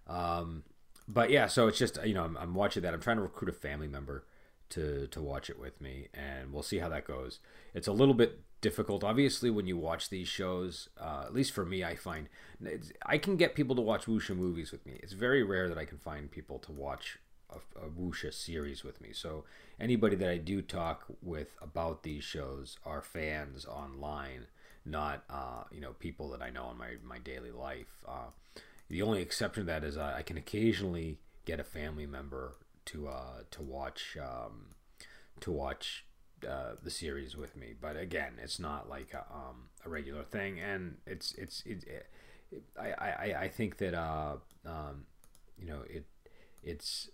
Um, 0.07 0.63
but 1.07 1.29
yeah, 1.29 1.47
so 1.47 1.67
it's 1.67 1.79
just 1.79 2.03
you 2.05 2.13
know 2.13 2.23
I'm, 2.23 2.37
I'm, 2.37 2.53
watching 2.53 2.83
that. 2.83 2.93
I'm 2.93 3.01
trying 3.01 3.17
to 3.17 3.23
recruit 3.23 3.49
a 3.49 3.53
family 3.53 3.87
member 3.87 4.25
to 4.69 5.07
to 5.07 5.21
watch 5.21 5.49
it 5.49 5.59
with 5.59 5.81
me, 5.81 6.07
and 6.13 6.53
we'll 6.53 6.63
see 6.63 6.79
how 6.79 6.89
that 6.89 7.05
goes. 7.05 7.39
It's 7.73 7.87
a 7.87 7.93
little 7.93 8.13
bit 8.13 8.41
difficult, 8.61 9.03
obviously, 9.03 9.49
when 9.49 9.67
you 9.67 9.77
watch 9.77 10.09
these 10.09 10.27
shows. 10.27 10.89
Uh, 10.99 11.23
at 11.25 11.33
least 11.33 11.51
for 11.51 11.65
me, 11.65 11.83
I 11.83 11.95
find 11.95 12.29
I 13.05 13.17
can 13.17 13.35
get 13.35 13.55
people 13.55 13.75
to 13.75 13.81
watch 13.81 14.05
wuxia 14.05 14.35
movies 14.37 14.71
with 14.71 14.85
me. 14.85 14.99
It's 15.03 15.13
very 15.13 15.43
rare 15.43 15.67
that 15.67 15.77
I 15.77 15.85
can 15.85 15.97
find 15.97 16.31
people 16.31 16.59
to 16.59 16.71
watch 16.71 17.17
a, 17.49 17.85
a 17.85 17.89
wuxia 17.89 18.33
series 18.33 18.83
with 18.83 19.01
me. 19.01 19.09
So 19.13 19.43
anybody 19.79 20.15
that 20.15 20.29
I 20.29 20.37
do 20.37 20.61
talk 20.61 21.05
with 21.21 21.55
about 21.61 22.03
these 22.03 22.23
shows 22.23 22.77
are 22.85 23.01
fans 23.01 23.65
online, 23.65 24.47
not 24.85 25.23
uh, 25.29 25.63
you 25.71 25.81
know 25.81 25.93
people 25.93 26.29
that 26.29 26.41
I 26.41 26.49
know 26.49 26.69
in 26.71 26.77
my 26.77 26.95
my 27.03 27.19
daily 27.19 27.51
life. 27.51 28.03
Uh, 28.07 28.29
the 28.89 29.01
only 29.01 29.21
exception 29.21 29.63
to 29.63 29.67
that 29.67 29.83
is 29.83 29.97
uh, 29.97 30.13
I 30.15 30.21
can 30.21 30.37
occasionally 30.37 31.17
get 31.45 31.59
a 31.59 31.63
family 31.63 32.05
member 32.05 32.55
to 32.85 33.07
uh, 33.07 33.43
to 33.49 33.61
watch 33.61 34.17
um, 34.21 34.75
to 35.39 35.51
watch 35.51 36.05
uh, 36.47 36.75
the 36.81 36.89
series 36.89 37.35
with 37.35 37.55
me. 37.55 37.73
But 37.79 37.97
again, 37.97 38.33
it's 38.41 38.59
not 38.59 38.89
like 38.89 39.13
a, 39.13 39.25
um, 39.33 39.69
a 39.85 39.89
regular 39.89 40.23
thing, 40.23 40.59
and 40.59 40.97
it's 41.05 41.33
it's 41.33 41.63
it, 41.65 41.83
it, 42.51 42.63
I, 42.79 42.91
I 42.91 43.35
I 43.43 43.47
think 43.47 43.77
that 43.77 43.93
uh, 43.93 44.37
um, 44.65 45.05
you 45.57 45.67
know 45.67 45.81
it 45.89 46.05
it's 46.63 47.09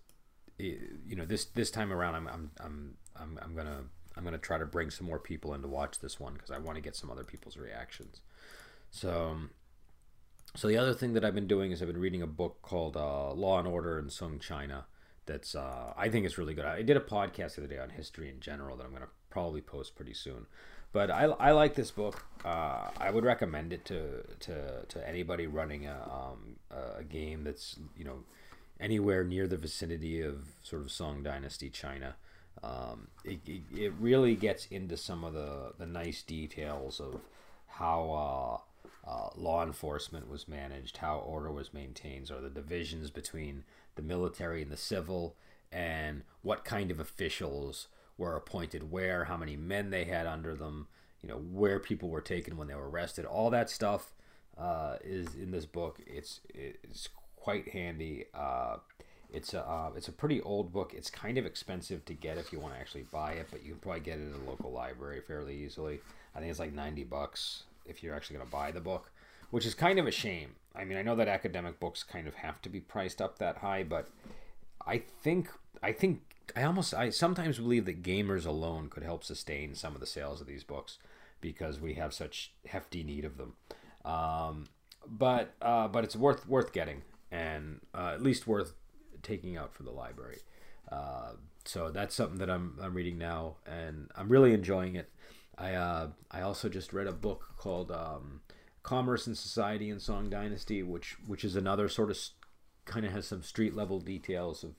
it, 0.58 0.80
you 1.06 1.16
know 1.16 1.26
this 1.26 1.46
this 1.46 1.72
time 1.72 1.92
around 1.92 2.16
I'm 2.16 2.28
I'm 2.28 2.52
I'm 2.60 2.98
I'm, 3.16 3.40
I'm 3.42 3.56
gonna 3.56 3.84
I'm 4.16 4.24
gonna 4.24 4.38
try 4.38 4.58
to 4.58 4.66
bring 4.66 4.90
some 4.90 5.08
more 5.08 5.20
people 5.20 5.54
in 5.54 5.62
to 5.62 5.68
watch 5.68 6.00
this 6.00 6.20
one 6.20 6.34
because 6.34 6.52
I 6.52 6.58
want 6.58 6.76
to 6.76 6.82
get 6.82 6.96
some 6.96 7.12
other 7.12 7.24
people's 7.24 7.58
reactions. 7.58 8.22
So. 8.92 9.38
So 10.56 10.68
the 10.68 10.78
other 10.78 10.94
thing 10.94 11.14
that 11.14 11.24
I've 11.24 11.36
been 11.36 11.46
doing 11.46 11.72
is 11.72 11.82
I've 11.82 11.88
been 11.88 12.00
reading 12.00 12.24
a 12.24 12.28
book 12.28 12.64
called 12.64 12.98
uh, 12.98 13.32
Law 13.34 13.60
and 13.60 13.68
Order 13.68 14.00
in 14.00 14.10
Sung 14.10 14.40
China. 14.40 14.86
That's 15.28 15.54
uh, 15.56 15.94
I 15.96 16.10
think 16.10 16.26
it's 16.26 16.38
really 16.38 16.54
good. 16.54 16.66
I 16.66 16.82
did 16.82 16.98
a 16.98 17.02
podcast 17.02 17.56
the 17.56 17.64
other 17.64 17.68
day 17.68 17.80
on 17.80 17.90
history 17.90 18.30
in 18.30 18.40
general 18.40 18.76
that 18.78 18.86
I'm 18.86 18.92
to 18.94 19.10
probably 19.30 19.62
post 19.62 19.96
pretty 19.96 20.14
soon. 20.14 20.48
But 20.94 21.12
I, 21.12 21.26
I 21.26 21.52
like 21.52 21.76
this 21.76 21.92
book. 21.92 22.26
Uh, 22.44 22.90
I 22.98 23.12
would 23.12 23.26
recommend 23.26 23.74
it 23.74 23.86
to, 23.86 24.24
to, 24.40 24.86
to 24.88 25.08
anybody 25.08 25.46
running 25.46 25.86
a, 25.86 26.00
um, 26.10 26.56
a 26.98 27.04
game 27.04 27.44
that's 27.44 27.78
you 27.96 28.06
know 28.06 28.24
anywhere 28.80 29.24
near 29.24 29.48
the 29.48 29.58
vicinity 29.58 30.22
of 30.22 30.46
sort 30.64 30.82
of 30.82 30.92
Song 30.92 31.24
Dynasty 31.24 31.70
China. 31.70 32.16
Um, 32.64 33.10
it, 33.24 33.40
it, 33.46 33.62
it, 33.76 33.94
really 34.00 34.36
gets 34.36 34.66
into 34.66 34.98
some 34.98 35.24
of 35.24 35.34
the, 35.34 35.74
the 35.78 35.86
nice 35.86 36.24
details 36.24 37.00
of 37.00 37.22
how 37.68 38.64
uh, 39.06 39.10
uh, 39.10 39.30
law 39.36 39.64
enforcement 39.64 40.28
was 40.28 40.48
managed, 40.48 40.98
how 40.98 41.20
order 41.20 41.52
was 41.52 41.72
maintained, 41.72 42.32
or 42.32 42.42
the 42.42 42.50
divisions 42.50 43.12
between 43.12 43.64
the 43.98 44.02
military 44.02 44.62
and 44.62 44.72
the 44.72 44.78
civil, 44.78 45.36
and 45.72 46.24
what 46.42 46.64
kind 46.64 46.90
of 46.90 47.00
officials 47.00 47.88
were 48.18 48.36
appointed 48.36 48.90
where, 48.92 49.26
how 49.26 49.38
many 49.38 49.56
men 49.58 49.90
they 49.90 50.06
had 50.06 50.26
under 50.26 50.56
them, 50.56 50.88
you 51.22 51.30
know, 51.30 51.36
where 51.36 51.80
people 51.80 52.10
were 52.10 52.22
taken 52.22 52.58
when 52.58 52.68
they 52.68 52.76
were 52.76 52.90
arrested. 52.90 53.26
All 53.26 53.50
that 53.50 53.70
stuff 53.70 54.14
uh, 54.58 54.96
is 55.04 55.36
in 55.36 55.52
this 55.52 55.66
book. 55.66 56.00
It's 56.08 56.42
it's 56.54 57.10
quite 57.36 57.70
handy. 57.70 58.26
Uh, 58.34 58.78
it's 59.32 59.54
a 59.54 59.62
uh, 59.62 59.92
it's 59.96 60.08
a 60.08 60.12
pretty 60.12 60.42
old 60.42 60.72
book. 60.72 60.94
It's 60.96 61.10
kind 61.10 61.38
of 61.38 61.46
expensive 61.46 62.06
to 62.06 62.14
get 62.14 62.38
if 62.38 62.52
you 62.52 62.60
want 62.60 62.74
to 62.74 62.80
actually 62.80 63.06
buy 63.12 63.34
it, 63.34 63.48
but 63.52 63.64
you 63.64 63.72
can 63.72 63.80
probably 63.80 64.02
get 64.02 64.20
it 64.20 64.34
at 64.34 64.42
a 64.42 64.50
local 64.50 64.72
library 64.72 65.22
fairly 65.22 65.56
easily. 65.56 66.00
I 66.34 66.40
think 66.40 66.50
it's 66.50 66.60
like 66.60 66.74
ninety 66.74 67.04
bucks 67.04 67.64
if 67.86 68.04
you're 68.04 68.16
actually 68.16 68.38
going 68.38 68.48
to 68.48 68.52
buy 68.52 68.72
the 68.72 68.82
book, 68.82 69.12
which 69.50 69.66
is 69.66 69.74
kind 69.74 70.00
of 70.00 70.08
a 70.08 70.12
shame. 70.12 70.56
I 70.76 70.84
mean, 70.84 70.98
I 70.98 71.02
know 71.02 71.16
that 71.16 71.28
academic 71.28 71.80
books 71.80 72.04
kind 72.04 72.28
of 72.28 72.36
have 72.36 72.62
to 72.62 72.70
be 72.70 72.80
priced 72.80 73.22
up 73.22 73.40
that 73.40 73.58
high, 73.58 73.84
but 73.84 74.10
I 74.86 75.00
think 75.00 75.50
I 75.82 75.92
think 75.92 76.22
I 76.56 76.64
almost 76.64 76.94
I 76.94 77.10
sometimes 77.10 77.58
believe 77.58 77.86
that 77.86 78.04
gamers 78.04 78.46
alone 78.46 78.90
could 78.90 79.04
help 79.04 79.24
sustain 79.24 79.76
some 79.76 79.94
of 79.94 80.00
the 80.00 80.08
sales 80.08 80.42
of 80.42 80.48
these 80.48 80.64
books 80.64 80.98
because 81.42 81.80
we 81.80 81.96
have 81.96 82.14
such 82.14 82.54
hefty 82.68 83.04
need 83.04 83.26
of 83.26 83.38
them. 83.38 83.54
Um, 84.06 84.66
but 85.06 85.54
uh, 85.62 85.88
but 85.88 86.04
it's 86.04 86.16
worth 86.16 86.48
worth 86.48 86.72
getting 86.74 87.02
and 87.32 87.82
uh, 87.94 88.12
at 88.14 88.22
least 88.22 88.48
worth 88.48 88.74
taking 89.24 89.58
out 89.58 89.74
for 89.74 89.84
the 89.84 89.92
library. 89.92 90.40
Uh, 90.92 91.34
so 91.66 91.92
that's 91.92 92.16
something 92.16 92.38
that 92.40 92.50
I'm 92.50 92.78
I'm 92.82 92.94
reading 92.94 93.18
now, 93.18 93.56
and 93.66 94.10
I'm 94.16 94.30
really 94.30 94.54
enjoying 94.54 94.96
it. 94.96 95.10
I 95.58 95.74
uh, 95.74 96.10
I 96.32 96.42
also 96.42 96.70
just 96.70 96.94
read 96.94 97.08
a 97.08 97.12
book 97.12 97.56
called 97.58 97.92
um, 97.92 98.42
Commerce 98.88 99.28
and 99.28 99.38
Society 99.38 99.90
in 99.90 100.00
Song 100.00 100.30
Dynasty, 100.30 100.82
which 100.82 101.18
which 101.28 101.44
is 101.44 101.58
another 101.58 101.90
sort 101.90 102.10
of 102.10 102.18
kind 102.86 103.06
of 103.06 103.12
has 103.12 103.28
some 103.28 103.44
street 103.44 103.76
level 103.76 104.00
details 104.00 104.64
of 104.64 104.76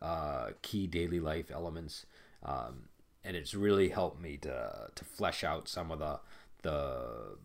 uh, 0.00 0.52
key 0.62 0.86
daily 0.86 1.20
life 1.20 1.50
elements, 1.50 2.06
um, 2.42 2.88
and 3.22 3.36
it's 3.36 3.52
really 3.52 3.90
helped 3.90 4.18
me 4.18 4.38
to 4.38 4.88
to 4.94 5.04
flesh 5.04 5.44
out 5.44 5.68
some 5.68 5.90
of 5.90 5.98
the 5.98 6.18
the 6.62 7.36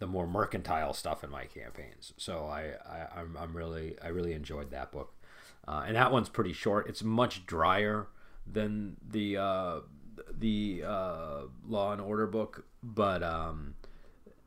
the 0.00 0.08
more 0.08 0.26
mercantile 0.26 0.92
stuff 0.92 1.22
in 1.22 1.30
my 1.30 1.44
campaigns. 1.44 2.12
So 2.16 2.46
I, 2.46 2.72
I 2.84 3.20
am 3.20 3.36
I'm, 3.36 3.36
I'm 3.36 3.56
really 3.56 3.94
I 4.02 4.08
really 4.08 4.32
enjoyed 4.32 4.72
that 4.72 4.90
book, 4.90 5.14
uh, 5.68 5.84
and 5.86 5.94
that 5.94 6.10
one's 6.10 6.28
pretty 6.28 6.52
short. 6.52 6.88
It's 6.88 7.04
much 7.04 7.46
drier 7.46 8.08
than 8.44 8.96
the 9.08 9.36
uh, 9.36 9.80
the 10.36 10.82
uh, 10.84 11.42
Law 11.64 11.92
and 11.92 12.00
Order 12.00 12.26
book, 12.26 12.64
but 12.82 13.22
um, 13.22 13.76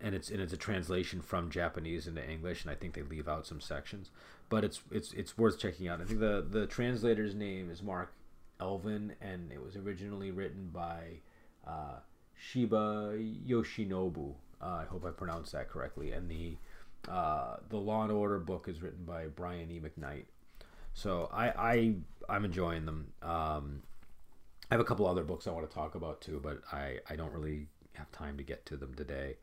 and 0.02 0.14
it's 0.16 0.30
and 0.30 0.42
it's 0.42 0.54
a 0.54 0.58
translation 0.58 1.22
from 1.22 1.50
Japanese 1.50 2.08
into 2.08 2.28
English, 2.28 2.64
and 2.64 2.72
I 2.72 2.76
think 2.76 2.94
they 2.94 3.04
leave 3.04 3.28
out 3.28 3.46
some 3.46 3.62
sections 3.62 4.12
but 4.50 4.64
it's 4.64 4.82
it's 4.92 5.14
it's 5.14 5.38
worth 5.38 5.60
checking 5.60 5.88
out. 5.88 6.02
I 6.02 6.06
think 6.06 6.20
the 6.20 6.46
the 6.48 6.68
translator's 6.68 7.36
name 7.36 7.70
is 7.70 7.84
Mark 7.84 8.14
Elvin, 8.60 9.14
and 9.22 9.52
it 9.52 9.62
was 9.62 9.76
originally 9.76 10.32
written 10.32 10.70
by 10.72 11.22
uh, 11.66 12.00
Shiba 12.36 13.18
Yoshinobu. 13.48 14.34
Uh, 14.62 14.66
I 14.66 14.86
hope 14.86 15.06
I 15.06 15.12
pronounced 15.12 15.52
that 15.52 15.70
correctly. 15.70 16.12
And 16.12 16.30
the 16.30 16.56
uh, 17.10 17.58
the 17.70 17.78
Law 17.78 18.04
and 18.04 18.12
Order 18.12 18.40
book 18.40 18.68
is 18.68 18.82
written 18.82 19.04
by 19.06 19.28
Brian 19.28 19.70
E. 19.70 19.82
McKnight. 19.82 20.26
So 20.94 21.30
I, 21.32 21.50
I 21.50 21.96
I'm 22.30 22.46
enjoying 22.46 22.86
them. 22.86 23.12
Um, 23.22 23.84
I 24.70 24.74
have 24.74 24.82
a 24.82 24.86
couple 24.86 25.08
other 25.08 25.24
books 25.24 25.48
I 25.48 25.52
want 25.52 25.70
to 25.70 25.74
talk 25.74 25.96
about 25.96 26.22
too, 26.22 26.42
but 26.44 26.62
I, 26.74 26.98
I 27.10 27.16
don't 27.16 27.32
really 27.32 27.68
have 27.94 28.12
time 28.12 28.36
to 28.38 28.44
get 28.44 28.66
to 28.66 28.76
them 28.76 28.94
today. 28.96 29.38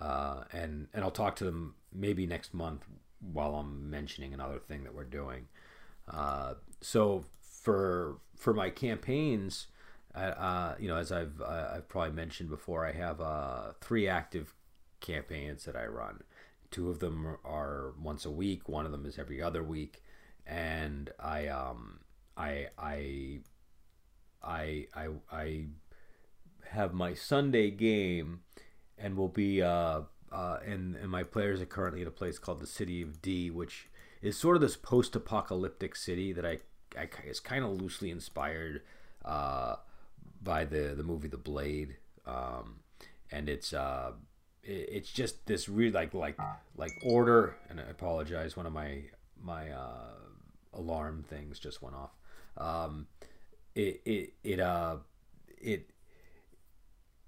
Uh, 0.00 0.44
and 0.52 0.88
and 0.92 1.04
I'll 1.04 1.10
talk 1.10 1.36
to 1.36 1.44
them 1.44 1.74
maybe 1.92 2.26
next 2.26 2.52
month 2.52 2.82
while 3.20 3.54
I'm 3.54 3.90
mentioning 3.90 4.34
another 4.34 4.58
thing 4.58 4.84
that 4.84 4.94
we're 4.94 5.04
doing. 5.04 5.48
Uh, 6.08 6.54
so 6.80 7.24
for 7.40 8.18
for 8.36 8.52
my 8.52 8.70
campaigns, 8.70 9.68
uh, 10.14 10.74
you 10.78 10.88
know, 10.88 10.96
as 10.96 11.12
I've 11.12 11.40
uh, 11.40 11.70
I've 11.74 11.88
probably 11.88 12.12
mentioned 12.12 12.48
before, 12.48 12.86
I 12.86 12.92
have 12.92 13.20
uh, 13.20 13.72
three 13.80 14.08
active 14.08 14.54
campaigns 15.00 15.64
that 15.64 15.76
I 15.76 15.86
run. 15.86 16.22
Two 16.70 16.90
of 16.90 16.98
them 16.98 17.36
are 17.44 17.94
once 18.00 18.24
a 18.24 18.30
week. 18.30 18.68
One 18.68 18.86
of 18.86 18.92
them 18.92 19.06
is 19.06 19.18
every 19.18 19.42
other 19.42 19.62
week, 19.62 20.02
and 20.46 21.10
I 21.18 21.48
um 21.48 22.00
I 22.36 22.68
I 22.78 23.40
I 24.42 24.86
I 24.94 25.08
I 25.30 25.64
have 26.70 26.92
my 26.92 27.14
Sunday 27.14 27.70
game, 27.70 28.40
and 28.98 29.16
we'll 29.16 29.28
be 29.28 29.62
uh 29.62 30.02
uh, 30.32 30.58
and 30.66 30.96
and 30.96 31.10
my 31.10 31.22
players 31.22 31.60
are 31.60 31.66
currently 31.66 32.02
at 32.02 32.06
a 32.08 32.10
place 32.10 32.38
called 32.38 32.60
the 32.60 32.66
City 32.66 33.00
of 33.02 33.22
D, 33.22 33.50
which 33.50 33.88
is 34.22 34.36
sort 34.36 34.56
of 34.56 34.60
this 34.60 34.76
post-apocalyptic 34.76 35.94
city 35.94 36.32
that 36.32 36.44
I, 36.44 36.58
I 36.98 37.08
is 37.24 37.40
kind 37.40 37.64
of 37.64 37.70
loosely 37.80 38.10
inspired 38.10 38.82
uh, 39.24 39.76
by 40.42 40.64
the 40.64 40.94
the 40.96 41.02
movie 41.02 41.28
The 41.28 41.36
Blade, 41.36 41.96
um, 42.26 42.80
and 43.30 43.48
it's 43.48 43.72
uh, 43.72 44.12
it, 44.62 44.88
it's 44.92 45.12
just 45.12 45.46
this 45.46 45.68
really 45.68 45.92
like 45.92 46.12
like 46.12 46.38
like 46.76 46.92
order. 47.04 47.56
And 47.70 47.80
I 47.80 47.84
apologize, 47.84 48.56
one 48.56 48.66
of 48.66 48.72
my 48.72 49.02
my 49.40 49.70
uh, 49.70 50.16
alarm 50.74 51.24
things 51.28 51.58
just 51.58 51.82
went 51.82 51.94
off. 51.94 52.10
Um, 52.56 53.06
it 53.74 54.00
it 54.04 54.32
it 54.42 54.60
uh 54.60 54.96
it 55.60 55.90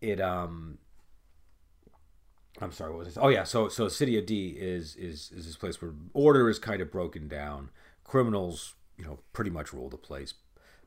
it 0.00 0.20
um 0.20 0.78
I'm 2.60 2.72
sorry, 2.72 2.90
what 2.90 2.98
was 3.00 3.08
this? 3.08 3.18
Oh 3.20 3.28
yeah, 3.28 3.44
so 3.44 3.68
so 3.68 3.88
City 3.88 4.18
of 4.18 4.26
D 4.26 4.56
is 4.58 4.96
is 4.96 5.30
is 5.34 5.46
this 5.46 5.56
place 5.56 5.80
where 5.80 5.92
order 6.12 6.48
is 6.48 6.58
kind 6.58 6.80
of 6.80 6.90
broken 6.90 7.28
down. 7.28 7.70
Criminals, 8.04 8.74
you 8.96 9.04
know, 9.04 9.18
pretty 9.32 9.50
much 9.50 9.72
rule 9.72 9.88
the 9.88 9.96
place, 9.96 10.34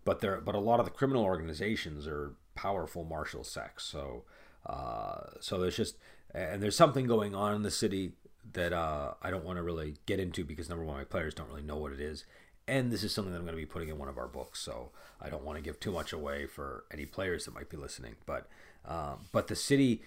but 0.04 0.20
there 0.20 0.42
but 0.42 0.56
a 0.56 0.60
lot 0.60 0.80
of 0.80 0.86
the 0.86 0.92
criminal 0.92 1.24
organizations 1.24 2.08
are 2.08 2.34
powerful 2.56 3.04
martial 3.04 3.44
sects. 3.44 3.86
So 3.86 4.24
uh, 4.66 5.22
so 5.40 5.60
there's 5.60 5.78
just 5.78 5.98
and 6.34 6.62
there's 6.62 6.76
something 6.76 7.06
going 7.08 7.36
on 7.36 7.56
in 7.56 7.64
the 7.64 7.72
city 7.72 8.14
that 8.54 8.74
uh, 8.74 9.14
I 9.22 9.30
don't 9.30 9.46
want 9.46 9.58
to 9.58 9.64
really 9.64 9.96
get 10.06 10.20
into 10.20 10.44
because 10.44 10.70
number 10.70 10.84
one, 10.84 10.98
my 10.98 11.04
players 11.04 11.34
don't 11.34 11.50
really 11.50 11.62
know 11.62 11.78
what 11.78 11.94
it 11.94 12.02
is, 12.02 12.26
and 12.68 12.92
this 12.92 13.04
is 13.04 13.14
something 13.14 13.32
that 13.32 13.40
I'm 13.40 13.46
going 13.46 13.56
to 13.56 13.62
be 13.62 13.66
putting 13.66 13.90
in 13.90 13.98
one 13.98 14.10
of 14.10 14.18
our 14.18 14.28
books. 14.28 14.60
So 14.60 14.92
I 15.22 15.30
don't 15.30 15.44
want 15.44 15.58
to 15.58 15.64
give 15.64 15.80
too 15.80 15.92
much 15.92 16.12
away 16.12 16.48
for 16.48 16.86
any 16.92 17.06
players 17.06 17.46
that 17.46 17.54
might 17.54 17.70
be 17.70 17.78
listening. 17.78 18.16
But 18.26 18.48
uh, 18.86 19.16
but 19.32 19.48
the 19.48 19.56
city 19.56 20.02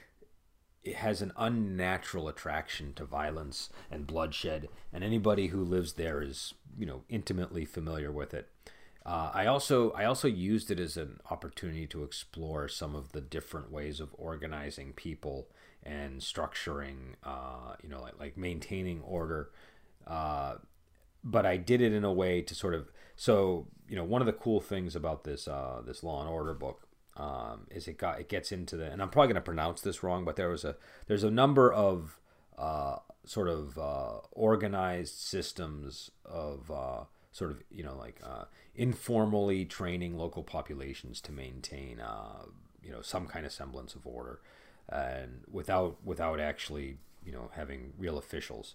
it 0.84 0.96
has 0.96 1.22
an 1.22 1.32
unnatural 1.36 2.28
attraction 2.28 2.92
to 2.94 3.04
violence 3.04 3.70
and 3.90 4.06
bloodshed, 4.06 4.68
and 4.92 5.02
anybody 5.02 5.48
who 5.48 5.64
lives 5.64 5.94
there 5.94 6.22
is, 6.22 6.54
you 6.78 6.86
know, 6.86 7.02
intimately 7.08 7.64
familiar 7.64 8.12
with 8.12 8.34
it. 8.34 8.50
Uh, 9.06 9.30
I 9.34 9.46
also 9.46 9.90
I 9.92 10.04
also 10.04 10.28
used 10.28 10.70
it 10.70 10.80
as 10.80 10.96
an 10.96 11.20
opportunity 11.30 11.86
to 11.88 12.04
explore 12.04 12.68
some 12.68 12.94
of 12.94 13.12
the 13.12 13.20
different 13.20 13.70
ways 13.70 14.00
of 14.00 14.14
organizing 14.16 14.92
people 14.92 15.48
and 15.82 16.20
structuring, 16.20 17.16
uh, 17.22 17.76
you 17.82 17.88
know, 17.88 18.00
like, 18.00 18.18
like 18.18 18.36
maintaining 18.36 19.02
order. 19.02 19.50
Uh, 20.06 20.56
but 21.22 21.46
I 21.46 21.56
did 21.56 21.80
it 21.80 21.92
in 21.92 22.04
a 22.04 22.12
way 22.12 22.42
to 22.42 22.54
sort 22.54 22.74
of 22.74 22.90
so 23.16 23.66
you 23.88 23.96
know 23.96 24.04
one 24.04 24.22
of 24.22 24.26
the 24.26 24.32
cool 24.32 24.60
things 24.60 24.94
about 24.94 25.24
this 25.24 25.48
uh, 25.48 25.82
this 25.84 26.02
Law 26.02 26.20
and 26.20 26.28
Order 26.28 26.54
book 26.54 26.83
um, 27.16 27.66
is 27.70 27.86
it 27.86 27.98
got 27.98 28.20
it 28.20 28.28
gets 28.28 28.50
into 28.52 28.76
the 28.76 28.90
and 28.90 29.00
I'm 29.00 29.08
probably 29.08 29.28
going 29.28 29.36
to 29.36 29.40
pronounce 29.40 29.80
this 29.80 30.02
wrong, 30.02 30.24
but 30.24 30.36
there 30.36 30.48
was 30.48 30.64
a 30.64 30.76
there's 31.06 31.24
a 31.24 31.30
number 31.30 31.72
of 31.72 32.18
uh, 32.58 32.96
sort 33.24 33.48
of 33.48 33.78
uh, 33.78 34.18
organized 34.32 35.16
systems 35.16 36.10
of 36.24 36.70
uh, 36.70 37.04
sort 37.32 37.50
of 37.50 37.62
you 37.70 37.82
know 37.82 37.96
like 37.96 38.20
uh, 38.24 38.44
informally 38.74 39.64
training 39.64 40.16
local 40.16 40.42
populations 40.42 41.20
to 41.20 41.32
maintain 41.32 42.00
uh, 42.00 42.44
you 42.82 42.90
know 42.90 43.00
some 43.00 43.26
kind 43.26 43.46
of 43.46 43.52
semblance 43.52 43.94
of 43.94 44.06
order, 44.06 44.40
and 44.88 45.42
without 45.50 45.96
without 46.04 46.40
actually 46.40 46.98
you 47.24 47.32
know 47.32 47.50
having 47.54 47.92
real 47.98 48.18
officials, 48.18 48.74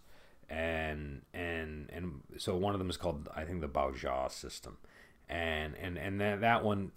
and 0.49 1.21
and 1.33 1.89
and 1.91 2.21
so 2.37 2.55
one 2.55 2.73
of 2.73 2.79
them 2.79 2.89
is 2.89 2.97
called 2.97 3.27
I 3.35 3.43
think 3.43 3.61
the 3.61 3.69
Baojia 3.69 4.31
system, 4.31 4.77
and 5.27 5.75
and 5.75 5.97
and 5.97 6.21
that 6.21 6.41
that 6.41 6.63
one 6.63 6.91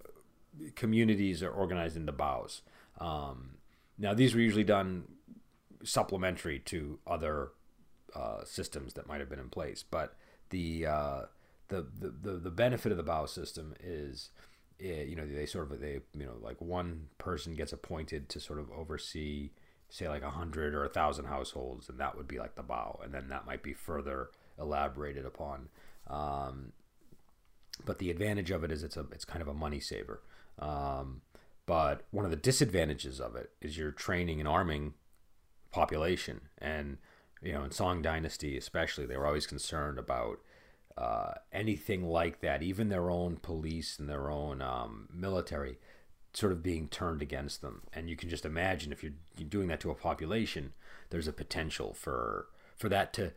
communities 0.74 1.42
are 1.42 1.50
organized 1.50 1.96
into 1.96 2.12
baos. 2.12 2.62
Um, 2.98 3.56
now 3.98 4.14
these 4.14 4.34
were 4.34 4.40
usually 4.40 4.64
done 4.64 5.04
supplementary 5.84 6.58
to 6.60 6.98
other 7.06 7.50
uh, 8.14 8.44
systems 8.44 8.94
that 8.94 9.06
might 9.06 9.20
have 9.20 9.30
been 9.30 9.38
in 9.38 9.48
place, 9.48 9.82
but 9.88 10.16
the 10.50 10.86
uh, 10.86 11.22
the, 11.68 11.86
the, 12.22 12.32
the 12.38 12.50
benefit 12.50 12.92
of 12.92 12.98
the 12.98 13.04
bao 13.04 13.28
system 13.28 13.74
is 13.80 14.30
eh, 14.80 15.02
you 15.02 15.16
know 15.16 15.26
they 15.26 15.46
sort 15.46 15.70
of 15.70 15.80
they 15.80 16.00
you 16.14 16.26
know 16.26 16.36
like 16.40 16.60
one 16.60 17.08
person 17.18 17.54
gets 17.54 17.72
appointed 17.72 18.28
to 18.28 18.40
sort 18.40 18.58
of 18.58 18.70
oversee 18.70 19.50
say 19.88 20.08
like 20.08 20.22
a 20.22 20.30
hundred 20.30 20.74
or 20.74 20.84
a 20.84 20.88
thousand 20.88 21.26
households 21.26 21.88
and 21.88 21.98
that 21.98 22.16
would 22.16 22.28
be 22.28 22.38
like 22.38 22.54
the 22.54 22.62
bao 22.62 23.02
and 23.04 23.12
then 23.12 23.28
that 23.28 23.46
might 23.46 23.62
be 23.62 23.72
further 23.72 24.30
elaborated 24.58 25.24
upon 25.24 25.68
um, 26.08 26.72
but 27.84 27.98
the 27.98 28.10
advantage 28.10 28.50
of 28.50 28.64
it 28.64 28.70
is 28.70 28.82
it's 28.82 28.96
a 28.96 29.06
it's 29.12 29.24
kind 29.24 29.42
of 29.42 29.48
a 29.48 29.54
money 29.54 29.80
saver 29.80 30.22
um, 30.58 31.22
but 31.66 32.02
one 32.10 32.24
of 32.24 32.30
the 32.30 32.36
disadvantages 32.36 33.20
of 33.20 33.36
it 33.36 33.50
is 33.60 33.76
you're 33.76 33.90
training 33.90 34.40
and 34.40 34.48
arming 34.48 34.94
population 35.70 36.42
and 36.58 36.98
you 37.42 37.52
know 37.52 37.64
in 37.64 37.70
song 37.70 38.02
dynasty 38.02 38.56
especially 38.56 39.06
they 39.06 39.16
were 39.16 39.26
always 39.26 39.46
concerned 39.46 39.98
about 39.98 40.38
uh, 40.96 41.32
anything 41.52 42.04
like 42.04 42.40
that, 42.40 42.62
even 42.62 42.88
their 42.88 43.10
own 43.10 43.36
police 43.36 43.98
and 43.98 44.08
their 44.08 44.30
own 44.30 44.60
um, 44.60 45.08
military, 45.12 45.78
sort 46.34 46.52
of 46.52 46.62
being 46.62 46.88
turned 46.88 47.22
against 47.22 47.62
them. 47.62 47.82
And 47.92 48.10
you 48.10 48.16
can 48.16 48.28
just 48.28 48.44
imagine 48.44 48.92
if 48.92 49.02
you're, 49.02 49.12
doing 49.48 49.68
that 49.68 49.80
to 49.80 49.90
a 49.90 49.94
population, 49.94 50.72
there's 51.10 51.28
a 51.28 51.32
potential 51.32 51.94
for 51.94 52.46
for 52.76 52.88
that 52.88 53.12
to 53.12 53.32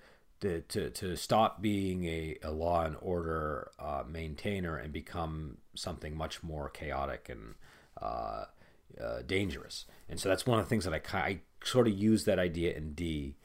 to, 0.45 0.61
to, 0.61 0.89
to 0.89 1.15
stop 1.15 1.61
being 1.61 2.05
a, 2.05 2.37
a 2.43 2.51
law 2.51 2.85
and 2.85 2.95
order 3.01 3.71
uh, 3.79 4.03
maintainer 4.07 4.77
and 4.77 4.93
become 4.93 5.57
something 5.75 6.15
much 6.15 6.43
more 6.43 6.69
chaotic 6.69 7.27
and 7.29 7.55
uh, 8.01 8.45
uh, 9.03 9.21
dangerous. 9.25 9.85
And 10.09 10.19
so 10.19 10.29
that's 10.29 10.45
one 10.45 10.59
of 10.59 10.65
the 10.65 10.69
things 10.69 10.85
that 10.85 10.93
I, 10.93 11.17
I 11.17 11.39
sort 11.63 11.87
of 11.87 11.93
use 11.97 12.25
that 12.25 12.39
idea 12.39 12.73
in 12.75 12.93
D. 12.93 13.35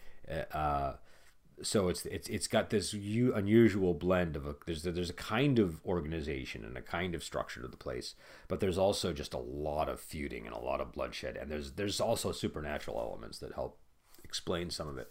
Uh, 0.53 0.93
so 1.63 1.89
it's 1.89 2.07
it's 2.07 2.29
it's 2.29 2.47
got 2.47 2.71
this 2.71 2.95
u- 2.95 3.35
unusual 3.35 3.93
blend 3.95 4.37
of 4.37 4.47
a 4.47 4.55
there's 4.67 4.83
there's 4.83 5.11
a 5.11 5.15
kind 5.15 5.59
of 5.59 5.85
organization 5.85 6.65
and 6.65 6.77
a 6.77 6.83
kind 6.83 7.15
of 7.15 7.23
structure 7.23 7.61
to 7.61 7.69
the 7.69 7.77
place, 7.77 8.15
but 8.49 8.61
there's 8.61 8.79
also 8.79 9.13
just 9.13 9.35
a 9.35 9.39
lot 9.39 9.89
of 9.89 10.01
feuding 10.01 10.47
and 10.47 10.55
a 10.55 10.59
lot 10.59 10.81
of 10.81 10.93
bloodshed, 10.93 11.37
and 11.37 11.51
there's 11.51 11.73
there's 11.73 12.01
also 12.01 12.33
supernatural 12.33 12.99
elements 12.99 13.39
that 13.39 13.53
help 13.53 13.79
explain 14.25 14.71
some 14.71 14.89
of 14.89 14.97
it, 14.97 15.11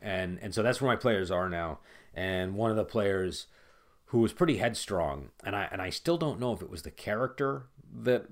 and 0.00 0.38
and 0.42 0.54
so 0.54 0.62
that's 0.62 0.80
where 0.80 0.90
my 0.90 0.96
players 0.96 1.30
are 1.30 1.48
now, 1.48 1.78
and 2.14 2.54
one 2.54 2.70
of 2.70 2.76
the 2.76 2.84
players 2.84 3.46
who 4.06 4.18
was 4.20 4.32
pretty 4.32 4.58
headstrong, 4.58 5.30
and 5.44 5.56
I 5.56 5.68
and 5.70 5.82
I 5.82 5.90
still 5.90 6.18
don't 6.18 6.40
know 6.40 6.52
if 6.52 6.62
it 6.62 6.70
was 6.70 6.82
the 6.82 6.90
character 6.90 7.66
that 8.02 8.26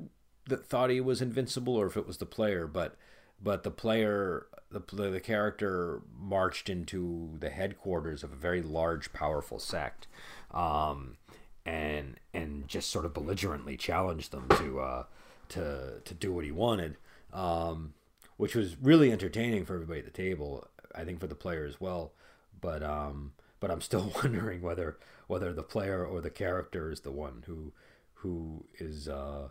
that 0.46 0.66
thought 0.66 0.90
he 0.90 1.00
was 1.00 1.22
invincible 1.22 1.76
or 1.76 1.86
if 1.86 1.96
it 1.96 2.06
was 2.06 2.18
the 2.18 2.26
player, 2.26 2.66
but 2.66 2.96
but 3.42 3.62
the 3.62 3.70
player 3.70 4.46
the, 4.70 4.80
the 5.10 5.20
character 5.20 6.02
marched 6.18 6.68
into 6.68 7.36
the 7.38 7.50
headquarters 7.50 8.22
of 8.22 8.32
a 8.32 8.36
very 8.36 8.62
large 8.62 9.12
powerful 9.12 9.58
sect 9.58 10.06
um, 10.52 11.16
and 11.64 12.16
and 12.32 12.66
just 12.68 12.90
sort 12.90 13.04
of 13.04 13.14
belligerently 13.14 13.76
challenged 13.76 14.32
them 14.32 14.46
to 14.56 14.80
uh, 14.80 15.04
to 15.48 16.00
to 16.04 16.14
do 16.14 16.32
what 16.32 16.44
he 16.44 16.50
wanted 16.50 16.96
um, 17.32 17.94
which 18.36 18.54
was 18.54 18.76
really 18.80 19.12
entertaining 19.12 19.64
for 19.64 19.74
everybody 19.74 20.00
at 20.00 20.06
the 20.06 20.10
table 20.10 20.66
I 20.94 21.04
think 21.04 21.20
for 21.20 21.26
the 21.26 21.34
player 21.34 21.64
as 21.64 21.80
well 21.80 22.12
but 22.60 22.82
um, 22.82 23.32
but 23.60 23.70
I'm 23.70 23.80
still 23.80 24.12
wondering 24.22 24.62
whether 24.62 24.98
whether 25.26 25.52
the 25.52 25.62
player 25.62 26.04
or 26.04 26.20
the 26.20 26.30
character 26.30 26.90
is 26.90 27.00
the 27.00 27.12
one 27.12 27.44
who 27.46 27.72
who 28.14 28.64
is 28.78 29.08
uh, 29.08 29.48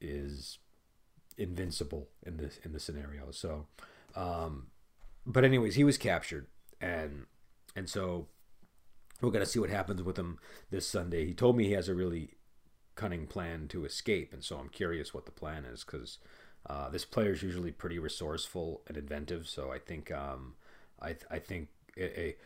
is 0.00 0.58
invincible 1.36 2.08
in 2.24 2.38
this 2.38 2.58
in 2.64 2.72
the 2.72 2.80
scenario. 2.80 3.30
So, 3.30 3.66
um, 4.14 4.68
but 5.26 5.44
anyways, 5.44 5.74
he 5.74 5.84
was 5.84 5.98
captured, 5.98 6.46
and 6.80 7.26
and 7.74 7.88
so 7.88 8.28
we're 9.20 9.30
gonna 9.30 9.46
see 9.46 9.58
what 9.58 9.70
happens 9.70 10.02
with 10.02 10.18
him 10.18 10.38
this 10.70 10.88
Sunday. 10.88 11.26
He 11.26 11.34
told 11.34 11.56
me 11.56 11.66
he 11.66 11.72
has 11.72 11.88
a 11.88 11.94
really 11.94 12.30
cunning 12.94 13.26
plan 13.26 13.68
to 13.68 13.84
escape, 13.84 14.32
and 14.32 14.42
so 14.42 14.56
I'm 14.56 14.70
curious 14.70 15.12
what 15.12 15.26
the 15.26 15.32
plan 15.32 15.66
is 15.66 15.84
because 15.84 16.18
uh, 16.68 16.88
this 16.88 17.04
player 17.04 17.32
is 17.32 17.42
usually 17.42 17.70
pretty 17.70 17.98
resourceful 17.98 18.82
and 18.86 18.96
inventive. 18.96 19.46
So 19.46 19.70
I 19.70 19.78
think 19.78 20.10
um, 20.10 20.54
I 21.00 21.16
I 21.30 21.38
think 21.38 21.68
a, 21.98 22.28
a 22.30 22.36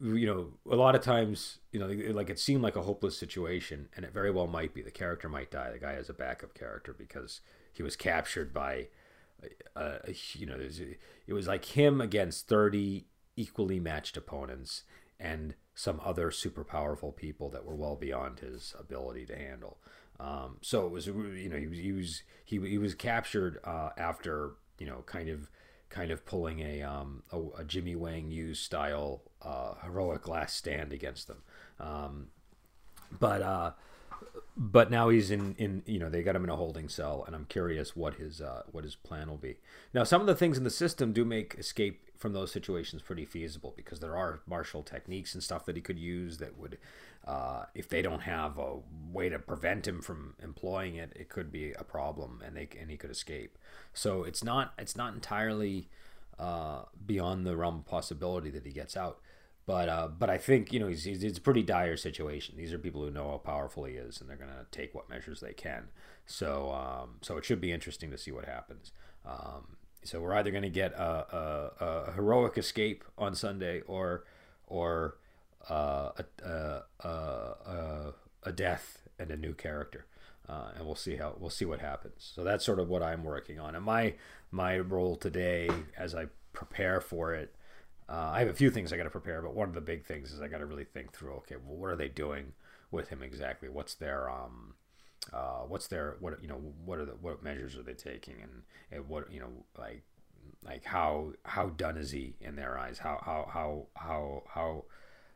you 0.00 0.26
know, 0.26 0.48
a 0.70 0.76
lot 0.76 0.94
of 0.94 1.02
times, 1.02 1.58
you 1.72 1.80
know, 1.80 1.86
like 2.12 2.30
it 2.30 2.38
seemed 2.38 2.62
like 2.62 2.76
a 2.76 2.82
hopeless 2.82 3.16
situation, 3.18 3.88
and 3.96 4.04
it 4.04 4.12
very 4.12 4.30
well 4.30 4.46
might 4.46 4.74
be. 4.74 4.82
The 4.82 4.90
character 4.90 5.28
might 5.28 5.50
die. 5.50 5.70
The 5.72 5.78
guy 5.78 5.92
has 5.94 6.08
a 6.08 6.14
backup 6.14 6.54
character 6.54 6.94
because 6.96 7.40
he 7.72 7.82
was 7.82 7.96
captured 7.96 8.52
by, 8.52 8.88
uh, 9.74 9.98
you 10.34 10.46
know, 10.46 10.58
it 11.26 11.32
was 11.32 11.46
like 11.46 11.64
him 11.64 12.00
against 12.00 12.48
thirty 12.48 13.06
equally 13.36 13.80
matched 13.80 14.16
opponents 14.16 14.84
and 15.18 15.54
some 15.74 16.00
other 16.04 16.30
super 16.30 16.62
powerful 16.64 17.10
people 17.10 17.48
that 17.50 17.64
were 17.64 17.74
well 17.74 17.96
beyond 17.96 18.40
his 18.40 18.74
ability 18.78 19.26
to 19.26 19.36
handle. 19.36 19.78
Um, 20.20 20.58
so 20.60 20.86
it 20.86 20.92
was, 20.92 21.06
you 21.06 21.48
know, 21.48 21.56
he 21.56 21.66
was 21.66 21.78
he 21.78 21.92
was 21.92 22.22
he, 22.44 22.60
he 22.60 22.78
was 22.78 22.94
captured 22.94 23.58
uh, 23.64 23.90
after 23.96 24.52
you 24.78 24.86
know, 24.86 25.02
kind 25.06 25.28
of 25.28 25.48
kind 25.94 26.10
of 26.10 26.26
pulling 26.26 26.58
a 26.58 26.82
um, 26.82 27.22
a, 27.30 27.60
a, 27.60 27.64
Jimmy 27.64 27.94
Wang 27.94 28.32
Yu 28.32 28.54
style 28.54 29.22
uh, 29.40 29.74
heroic 29.84 30.26
last 30.26 30.56
stand 30.56 30.92
against 30.92 31.28
them. 31.28 31.42
Um, 31.78 32.26
but 33.20 33.42
uh, 33.42 33.70
but 34.56 34.90
now 34.90 35.08
he's 35.08 35.30
in 35.30 35.54
in 35.56 35.84
you 35.86 36.00
know 36.00 36.10
they 36.10 36.24
got 36.24 36.34
him 36.34 36.42
in 36.42 36.50
a 36.50 36.56
holding 36.56 36.88
cell, 36.88 37.22
and 37.26 37.36
I'm 37.36 37.44
curious 37.44 37.94
what 37.94 38.14
his 38.14 38.40
uh, 38.40 38.62
what 38.72 38.82
his 38.82 38.96
plan 38.96 39.28
will 39.28 39.36
be. 39.36 39.58
Now 39.94 40.02
some 40.02 40.20
of 40.20 40.26
the 40.26 40.34
things 40.34 40.58
in 40.58 40.64
the 40.64 40.70
system 40.70 41.12
do 41.12 41.24
make 41.24 41.54
escape 41.56 42.00
from 42.18 42.32
those 42.32 42.50
situations 42.50 43.02
pretty 43.02 43.24
feasible 43.24 43.72
because 43.76 44.00
there 44.00 44.16
are 44.16 44.40
martial 44.48 44.82
techniques 44.82 45.34
and 45.34 45.42
stuff 45.42 45.64
that 45.66 45.76
he 45.76 45.82
could 45.82 45.98
use 45.98 46.38
that 46.38 46.58
would 46.58 46.76
uh, 47.26 47.64
if 47.74 47.88
they 47.88 48.02
don't 48.02 48.22
have 48.22 48.58
a 48.58 48.76
way 49.10 49.28
to 49.28 49.38
prevent 49.38 49.86
him 49.88 50.02
from 50.02 50.34
employing 50.42 50.96
it, 50.96 51.12
it 51.16 51.28
could 51.28 51.50
be 51.50 51.72
a 51.72 51.84
problem, 51.84 52.42
and 52.44 52.56
they 52.56 52.68
and 52.78 52.90
he 52.90 52.96
could 52.96 53.10
escape. 53.10 53.58
So 53.92 54.24
it's 54.24 54.44
not 54.44 54.74
it's 54.78 54.96
not 54.96 55.14
entirely 55.14 55.88
uh, 56.38 56.82
beyond 57.06 57.46
the 57.46 57.56
realm 57.56 57.76
of 57.76 57.86
possibility 57.86 58.50
that 58.50 58.66
he 58.66 58.72
gets 58.72 58.96
out. 58.96 59.20
But 59.66 59.88
uh, 59.88 60.08
but 60.18 60.28
I 60.28 60.36
think 60.36 60.72
you 60.72 60.80
know 60.80 60.88
he's, 60.88 61.04
he's, 61.04 61.24
it's 61.24 61.38
a 61.38 61.40
pretty 61.40 61.62
dire 61.62 61.96
situation. 61.96 62.56
These 62.58 62.72
are 62.74 62.78
people 62.78 63.02
who 63.02 63.10
know 63.10 63.30
how 63.30 63.38
powerful 63.38 63.84
he 63.84 63.94
is, 63.94 64.20
and 64.20 64.28
they're 64.28 64.36
gonna 64.36 64.66
take 64.70 64.94
what 64.94 65.08
measures 65.08 65.40
they 65.40 65.54
can. 65.54 65.88
So 66.26 66.70
um, 66.72 67.16
so 67.22 67.38
it 67.38 67.46
should 67.46 67.60
be 67.60 67.72
interesting 67.72 68.10
to 68.10 68.18
see 68.18 68.32
what 68.32 68.44
happens. 68.44 68.92
Um, 69.24 69.76
so 70.02 70.20
we're 70.20 70.34
either 70.34 70.50
gonna 70.50 70.68
get 70.68 70.92
a, 70.92 71.72
a, 71.80 71.84
a 71.84 72.12
heroic 72.12 72.58
escape 72.58 73.04
on 73.16 73.34
Sunday, 73.34 73.80
or 73.86 74.24
or 74.66 75.16
uh, 75.70 76.10
a, 76.16 76.82
a, 77.04 77.08
a, 77.08 78.14
a 78.44 78.52
death 78.52 79.02
and 79.18 79.30
a 79.30 79.36
new 79.36 79.54
character. 79.54 80.06
Uh, 80.48 80.72
and 80.76 80.84
we'll 80.84 80.94
see 80.94 81.16
how 81.16 81.34
we'll 81.38 81.48
see 81.48 81.64
what 81.64 81.80
happens. 81.80 82.30
So 82.34 82.44
that's 82.44 82.64
sort 82.64 82.78
of 82.78 82.88
what 82.88 83.02
I'm 83.02 83.24
working 83.24 83.58
on. 83.58 83.74
And 83.74 83.84
my 83.84 84.14
my 84.50 84.78
role 84.78 85.16
today, 85.16 85.70
as 85.96 86.14
I 86.14 86.26
prepare 86.52 87.00
for 87.00 87.32
it, 87.34 87.54
uh, 88.08 88.30
I 88.32 88.40
have 88.40 88.48
a 88.48 88.54
few 88.54 88.70
things 88.70 88.92
I 88.92 88.98
got 88.98 89.04
to 89.04 89.10
prepare, 89.10 89.40
but 89.40 89.54
one 89.54 89.68
of 89.68 89.74
the 89.74 89.80
big 89.80 90.04
things 90.04 90.32
is 90.32 90.42
I 90.42 90.48
got 90.48 90.58
to 90.58 90.66
really 90.66 90.84
think 90.84 91.12
through. 91.12 91.32
Okay, 91.32 91.56
well, 91.56 91.76
what 91.76 91.90
are 91.90 91.96
they 91.96 92.08
doing 92.08 92.52
with 92.90 93.08
him 93.08 93.22
exactly? 93.22 93.70
What's 93.70 93.94
their 93.94 94.28
um, 94.30 94.74
uh, 95.32 95.60
what's 95.66 95.86
their 95.86 96.16
what 96.20 96.42
you 96.42 96.48
know 96.48 96.60
what 96.84 96.98
are 96.98 97.06
the 97.06 97.12
what 97.12 97.42
measures 97.42 97.76
are 97.76 97.82
they 97.82 97.94
taking 97.94 98.36
and, 98.42 98.62
and 98.92 99.08
what 99.08 99.32
you 99.32 99.40
know 99.40 99.48
like 99.78 100.02
like 100.62 100.84
how 100.84 101.32
how 101.44 101.68
done 101.70 101.96
is 101.96 102.10
he 102.10 102.34
in 102.40 102.56
their 102.56 102.78
eyes? 102.78 102.98
How 102.98 103.18
how 103.24 103.48
how 103.50 103.86
how 103.96 104.42
how 104.48 104.84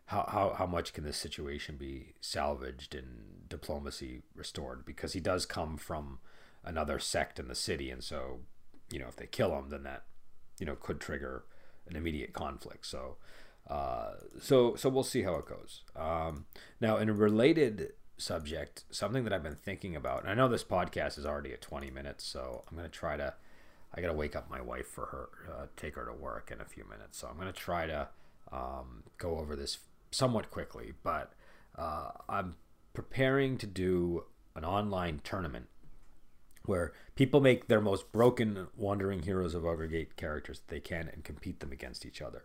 how, 0.09 0.27
how, 0.33 0.55
how 0.57 0.67
much 0.67 0.95
can 0.95 1.05
this 1.05 1.19
situation 1.19 1.77
be 1.77 2.15
salvaged 2.23 2.95
and 2.95 3.47
diplomacy 3.47 4.23
restored? 4.35 4.87
Because 4.87 5.13
he 5.13 5.21
does 5.21 5.45
come 5.45 5.77
from 5.77 6.19
another 6.65 6.99
sect 6.99 7.39
in 7.39 7.47
the 7.47 7.55
city, 7.55 7.91
and 7.91 8.03
so 8.03 8.41
you 8.91 8.99
know 8.99 9.07
if 9.07 9.17
they 9.17 9.27
kill 9.27 9.57
him, 9.59 9.69
then 9.69 9.83
that 9.83 10.05
you 10.59 10.65
know 10.65 10.77
could 10.77 10.99
trigger 10.99 11.45
an 11.87 11.95
immediate 11.95 12.33
conflict. 12.33 12.87
So 12.87 13.17
uh, 13.69 14.13
so 14.41 14.75
so 14.77 14.89
we'll 14.89 15.03
see 15.03 15.23
how 15.23 15.35
it 15.35 15.47
goes. 15.47 15.83
Um, 15.95 16.47
now, 16.81 16.97
in 16.97 17.11
a 17.11 17.13
related 17.13 17.93
subject, 18.17 18.85
something 18.91 19.25
that 19.25 19.33
I've 19.35 19.43
been 19.43 19.57
thinking 19.57 19.95
about, 19.95 20.23
and 20.23 20.31
I 20.31 20.35
know 20.35 20.49
this 20.49 20.65
podcast 20.65 21.19
is 21.19 21.27
already 21.27 21.53
at 21.53 21.61
20 21.61 21.91
minutes, 21.91 22.25
so 22.25 22.65
I'm 22.69 22.77
going 22.77 22.89
to 22.89 22.97
try 22.99 23.19
to. 23.19 23.35
I 23.95 24.01
got 24.01 24.09
to 24.09 24.15
wake 24.15 24.37
up 24.37 24.51
my 24.51 24.61
wife 24.61 24.87
for 24.87 25.07
her, 25.07 25.29
uh, 25.51 25.67
take 25.77 25.97
her 25.97 26.05
to 26.07 26.13
work 26.13 26.51
in 26.51 26.61
a 26.61 26.65
few 26.65 26.85
minutes. 26.85 27.19
So 27.19 27.29
I'm 27.29 27.37
going 27.37 27.53
to 27.53 27.59
try 27.59 27.87
to 27.87 28.09
um, 28.53 29.05
go 29.17 29.39
over 29.39 29.57
this 29.57 29.79
somewhat 30.11 30.51
quickly, 30.51 30.93
but 31.03 31.33
uh, 31.77 32.11
I'm 32.29 32.57
preparing 32.95 33.59
to 33.59 33.67
do 33.67 34.25
an 34.57 34.65
online 34.65 35.21
tournament 35.23 35.67
where 36.65 36.93
people 37.15 37.41
make 37.41 37.69
their 37.69 37.81
most 37.81 38.13
broken 38.13 38.67
wandering 38.77 39.23
heroes 39.23 39.55
of 39.55 39.65
Ogre 39.65 39.87
Gate 39.87 40.17
characters 40.17 40.59
that 40.59 40.69
they 40.69 40.81
can 40.81 41.09
and 41.09 41.25
compete 41.25 41.61
them 41.61 41.73
against 41.73 42.05
each 42.05 42.21
other. 42.21 42.45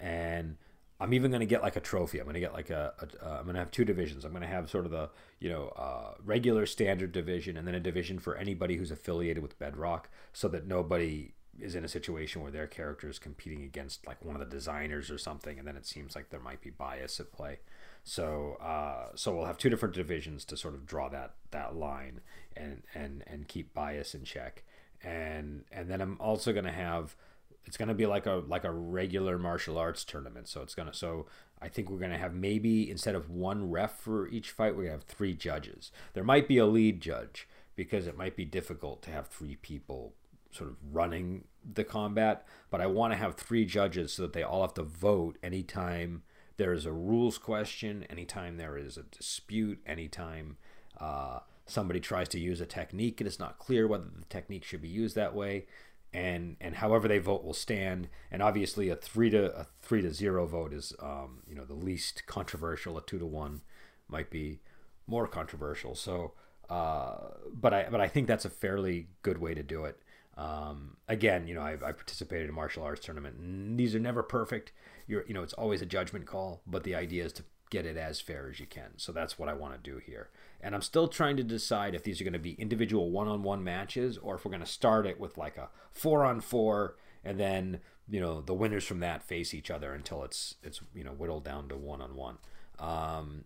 And 0.00 0.56
I'm 1.00 1.12
even 1.14 1.30
going 1.30 1.40
to 1.40 1.46
get 1.46 1.62
like 1.62 1.76
a 1.76 1.80
trophy. 1.80 2.18
I'm 2.18 2.24
going 2.24 2.34
to 2.34 2.40
get 2.40 2.52
like 2.52 2.70
a. 2.70 2.92
a 2.98 3.26
uh, 3.26 3.36
I'm 3.38 3.44
going 3.44 3.54
to 3.54 3.60
have 3.60 3.70
two 3.70 3.84
divisions. 3.84 4.24
I'm 4.24 4.32
going 4.32 4.42
to 4.42 4.48
have 4.48 4.68
sort 4.68 4.84
of 4.84 4.90
the 4.90 5.10
you 5.38 5.48
know 5.48 5.68
uh, 5.76 6.14
regular 6.24 6.66
standard 6.66 7.12
division, 7.12 7.56
and 7.56 7.66
then 7.66 7.74
a 7.74 7.80
division 7.80 8.18
for 8.18 8.36
anybody 8.36 8.76
who's 8.76 8.90
affiliated 8.90 9.42
with 9.42 9.58
Bedrock, 9.58 10.10
so 10.32 10.48
that 10.48 10.66
nobody 10.66 11.34
is 11.60 11.74
in 11.74 11.84
a 11.84 11.88
situation 11.88 12.42
where 12.42 12.50
their 12.50 12.66
character 12.66 13.08
is 13.08 13.18
competing 13.18 13.62
against 13.62 14.06
like 14.06 14.24
one 14.24 14.36
of 14.36 14.40
the 14.40 14.56
designers 14.56 15.10
or 15.10 15.18
something, 15.18 15.58
and 15.58 15.66
then 15.66 15.76
it 15.76 15.86
seems 15.86 16.14
like 16.14 16.30
there 16.30 16.40
might 16.40 16.60
be 16.60 16.70
bias 16.70 17.20
at 17.20 17.32
play. 17.32 17.58
So 18.04 18.56
uh, 18.60 19.08
so 19.14 19.34
we'll 19.34 19.46
have 19.46 19.58
two 19.58 19.68
different 19.68 19.94
divisions 19.94 20.44
to 20.46 20.56
sort 20.56 20.74
of 20.74 20.86
draw 20.86 21.08
that 21.10 21.34
that 21.50 21.76
line 21.76 22.20
and 22.56 22.82
and 22.94 23.24
and 23.26 23.48
keep 23.48 23.74
bias 23.74 24.14
in 24.14 24.24
check. 24.24 24.64
And 25.02 25.64
and 25.70 25.90
then 25.90 26.00
I'm 26.00 26.16
also 26.20 26.52
going 26.52 26.64
to 26.64 26.72
have 26.72 27.16
it's 27.64 27.76
going 27.76 27.88
to 27.88 27.94
be 27.94 28.06
like 28.06 28.26
a 28.26 28.42
like 28.46 28.64
a 28.64 28.72
regular 28.72 29.38
martial 29.38 29.78
arts 29.78 30.04
tournament. 30.04 30.48
So 30.48 30.62
it's 30.62 30.74
to 30.90 30.94
so 30.94 31.26
I 31.60 31.68
think 31.68 31.90
we're 31.90 31.98
going 31.98 32.12
to 32.12 32.18
have 32.18 32.34
maybe 32.34 32.90
instead 32.90 33.14
of 33.14 33.30
one 33.30 33.70
ref 33.70 33.98
for 33.98 34.28
each 34.28 34.50
fight, 34.50 34.74
we're 34.74 34.84
to 34.92 34.92
have 34.92 35.02
three 35.02 35.34
judges. 35.34 35.92
There 36.14 36.24
might 36.24 36.48
be 36.48 36.58
a 36.58 36.66
lead 36.66 37.00
judge 37.00 37.46
because 37.76 38.06
it 38.06 38.16
might 38.16 38.36
be 38.36 38.44
difficult 38.44 39.02
to 39.02 39.10
have 39.10 39.28
three 39.28 39.56
people 39.56 40.14
sort 40.50 40.70
of 40.70 40.76
running 40.92 41.44
the 41.70 41.84
combat, 41.84 42.46
but 42.70 42.80
I 42.80 42.86
want 42.86 43.12
to 43.12 43.18
have 43.18 43.34
three 43.34 43.64
judges 43.64 44.12
so 44.12 44.22
that 44.22 44.32
they 44.32 44.42
all 44.42 44.62
have 44.62 44.74
to 44.74 44.82
vote 44.82 45.36
anytime 45.42 46.22
there 46.56 46.72
is 46.72 46.86
a 46.86 46.92
rules 46.92 47.38
question, 47.38 48.04
anytime 48.10 48.56
there 48.56 48.76
is 48.76 48.96
a 48.96 49.04
dispute, 49.04 49.80
anytime 49.86 50.56
uh, 51.00 51.40
somebody 51.66 52.00
tries 52.00 52.28
to 52.30 52.40
use 52.40 52.60
a 52.60 52.66
technique 52.66 53.20
and 53.20 53.28
it's 53.28 53.38
not 53.38 53.58
clear 53.58 53.86
whether 53.86 54.04
the 54.04 54.24
technique 54.28 54.64
should 54.64 54.82
be 54.82 54.88
used 54.88 55.14
that 55.14 55.34
way. 55.34 55.66
And, 56.12 56.56
and 56.60 56.76
however 56.76 57.06
they 57.06 57.18
vote 57.18 57.44
will 57.44 57.54
stand, 57.54 58.08
and 58.30 58.42
obviously 58.42 58.88
a 58.88 58.96
three 58.96 59.28
to 59.30 59.54
a 59.54 59.66
three 59.82 60.00
to 60.00 60.12
zero 60.12 60.46
vote 60.46 60.72
is 60.72 60.94
um, 61.00 61.42
you 61.46 61.54
know 61.54 61.66
the 61.66 61.74
least 61.74 62.22
controversial. 62.26 62.96
A 62.96 63.02
two 63.02 63.18
to 63.18 63.26
one 63.26 63.60
might 64.08 64.30
be 64.30 64.60
more 65.06 65.26
controversial. 65.26 65.94
So, 65.94 66.32
uh, 66.70 67.16
but 67.52 67.74
I 67.74 67.88
but 67.90 68.00
I 68.00 68.08
think 68.08 68.26
that's 68.26 68.46
a 68.46 68.50
fairly 68.50 69.08
good 69.20 69.36
way 69.36 69.52
to 69.52 69.62
do 69.62 69.84
it. 69.84 70.00
Um, 70.38 70.96
again, 71.08 71.48
you 71.48 71.54
know, 71.54 71.60
I, 71.60 71.72
I 71.72 71.92
participated 71.92 72.48
in 72.48 72.54
martial 72.54 72.84
arts 72.84 73.04
tournament. 73.04 73.76
These 73.76 73.94
are 73.94 73.98
never 73.98 74.22
perfect. 74.22 74.72
You're, 75.08 75.24
you 75.26 75.34
know, 75.34 75.42
it's 75.42 75.52
always 75.52 75.82
a 75.82 75.86
judgment 75.86 76.26
call, 76.26 76.62
but 76.64 76.84
the 76.84 76.94
idea 76.94 77.24
is 77.24 77.32
to 77.34 77.42
get 77.70 77.84
it 77.84 77.96
as 77.96 78.20
fair 78.20 78.48
as 78.48 78.60
you 78.60 78.66
can. 78.66 78.92
So 78.96 79.10
that's 79.10 79.38
what 79.38 79.48
I 79.48 79.52
want 79.54 79.74
to 79.74 79.90
do 79.90 79.98
here. 79.98 80.28
And 80.60 80.74
I'm 80.74 80.82
still 80.82 81.08
trying 81.08 81.36
to 81.38 81.42
decide 81.42 81.94
if 81.94 82.04
these 82.04 82.20
are 82.20 82.24
going 82.24 82.32
to 82.32 82.38
be 82.38 82.52
individual 82.52 83.10
one-on-one 83.10 83.64
matches 83.64 84.16
or 84.16 84.36
if 84.36 84.44
we're 84.44 84.52
going 84.52 84.60
to 84.62 84.66
start 84.66 85.06
it 85.06 85.18
with 85.18 85.36
like 85.36 85.56
a 85.56 85.68
four-on-four 85.92 86.96
and 87.24 87.38
then 87.38 87.80
you 88.08 88.20
know 88.20 88.40
the 88.40 88.54
winners 88.54 88.84
from 88.84 89.00
that 89.00 89.22
face 89.22 89.52
each 89.52 89.70
other 89.70 89.92
until 89.92 90.24
it's 90.24 90.54
it's 90.62 90.80
you 90.94 91.04
know 91.04 91.10
whittled 91.10 91.44
down 91.44 91.68
to 91.68 91.76
one-on-one. 91.76 92.38
Um, 92.78 93.44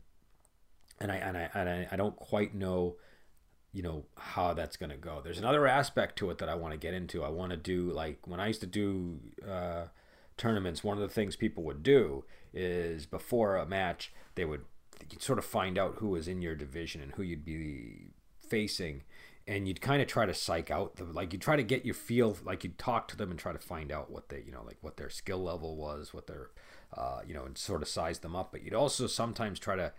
and 1.01 1.11
I 1.11 1.17
and 1.17 1.37
I 1.37 1.51
and 1.55 1.69
I, 1.69 1.89
I 1.91 1.97
don't 1.97 2.17
quite 2.17 2.55
know 2.55 2.97
you 3.73 3.83
know 3.83 4.05
how 4.17 4.53
that's 4.53 4.77
going 4.77 4.91
to 4.91 4.97
go. 4.97 5.21
There's 5.23 5.39
another 5.39 5.67
aspect 5.67 6.17
to 6.19 6.31
it 6.31 6.39
that 6.39 6.49
i 6.49 6.55
want 6.55 6.73
to 6.73 6.79
get 6.79 6.95
into. 6.95 7.25
I 7.25 7.31
want 7.31 7.51
to 7.51 7.57
do 7.57 7.91
like 7.91 8.27
when 8.27 8.41
i 8.41 8.47
used 8.49 8.61
to 8.61 8.67
do 8.67 9.19
uh, 9.49 9.85
tournaments 10.37 10.83
one 10.83 10.97
of 10.97 11.03
the 11.03 11.15
things 11.15 11.37
people 11.37 11.63
would 11.63 11.83
do 11.83 12.25
is 12.53 13.07
before 13.07 13.57
a 13.57 13.67
match 13.67 14.13
they 14.35 14.45
would 14.45 14.65
you'd 15.11 15.23
sort 15.23 15.39
of 15.39 15.45
find 15.45 15.79
out 15.79 15.97
who 15.99 16.09
was 16.09 16.29
in 16.29 16.43
your 16.43 16.55
division 16.55 17.01
and 17.01 17.13
who 17.13 17.23
you'd 17.23 17.45
be 17.45 18.09
facing 18.41 19.03
and 19.47 19.67
you'd 19.67 19.81
kind 19.81 20.01
of 20.01 20.09
try 20.09 20.25
to 20.25 20.35
psych 20.35 20.71
out 20.71 20.97
the 20.97 21.05
like 21.05 21.33
you 21.33 21.39
try 21.39 21.57
to 21.57 21.63
get 21.63 21.85
your 21.85 21.95
feel 21.95 22.37
like 22.45 22.65
you'd 22.65 22.79
talk 22.79 23.09
to 23.09 23.17
them 23.17 23.31
and 23.31 23.39
try 23.39 23.53
to 23.53 23.59
find 23.59 23.91
out 23.91 24.11
what 24.11 24.29
they 24.29 24.43
you 24.45 24.53
know 24.53 24.63
like 24.65 24.79
what 24.81 24.97
their 24.97 25.11
skill 25.11 25.43
level 25.43 25.77
was 25.77 26.15
what 26.15 26.27
their 26.27 26.51
uh, 26.97 27.21
you 27.27 27.35
know 27.35 27.45
and 27.45 27.57
sort 27.57 27.83
of 27.83 27.89
size 27.89 28.19
them 28.21 28.37
up 28.37 28.53
but 28.53 28.63
you'd 28.63 28.75
also 28.75 29.07
sometimes 29.07 29.59
try 29.59 29.77
to 29.77 29.93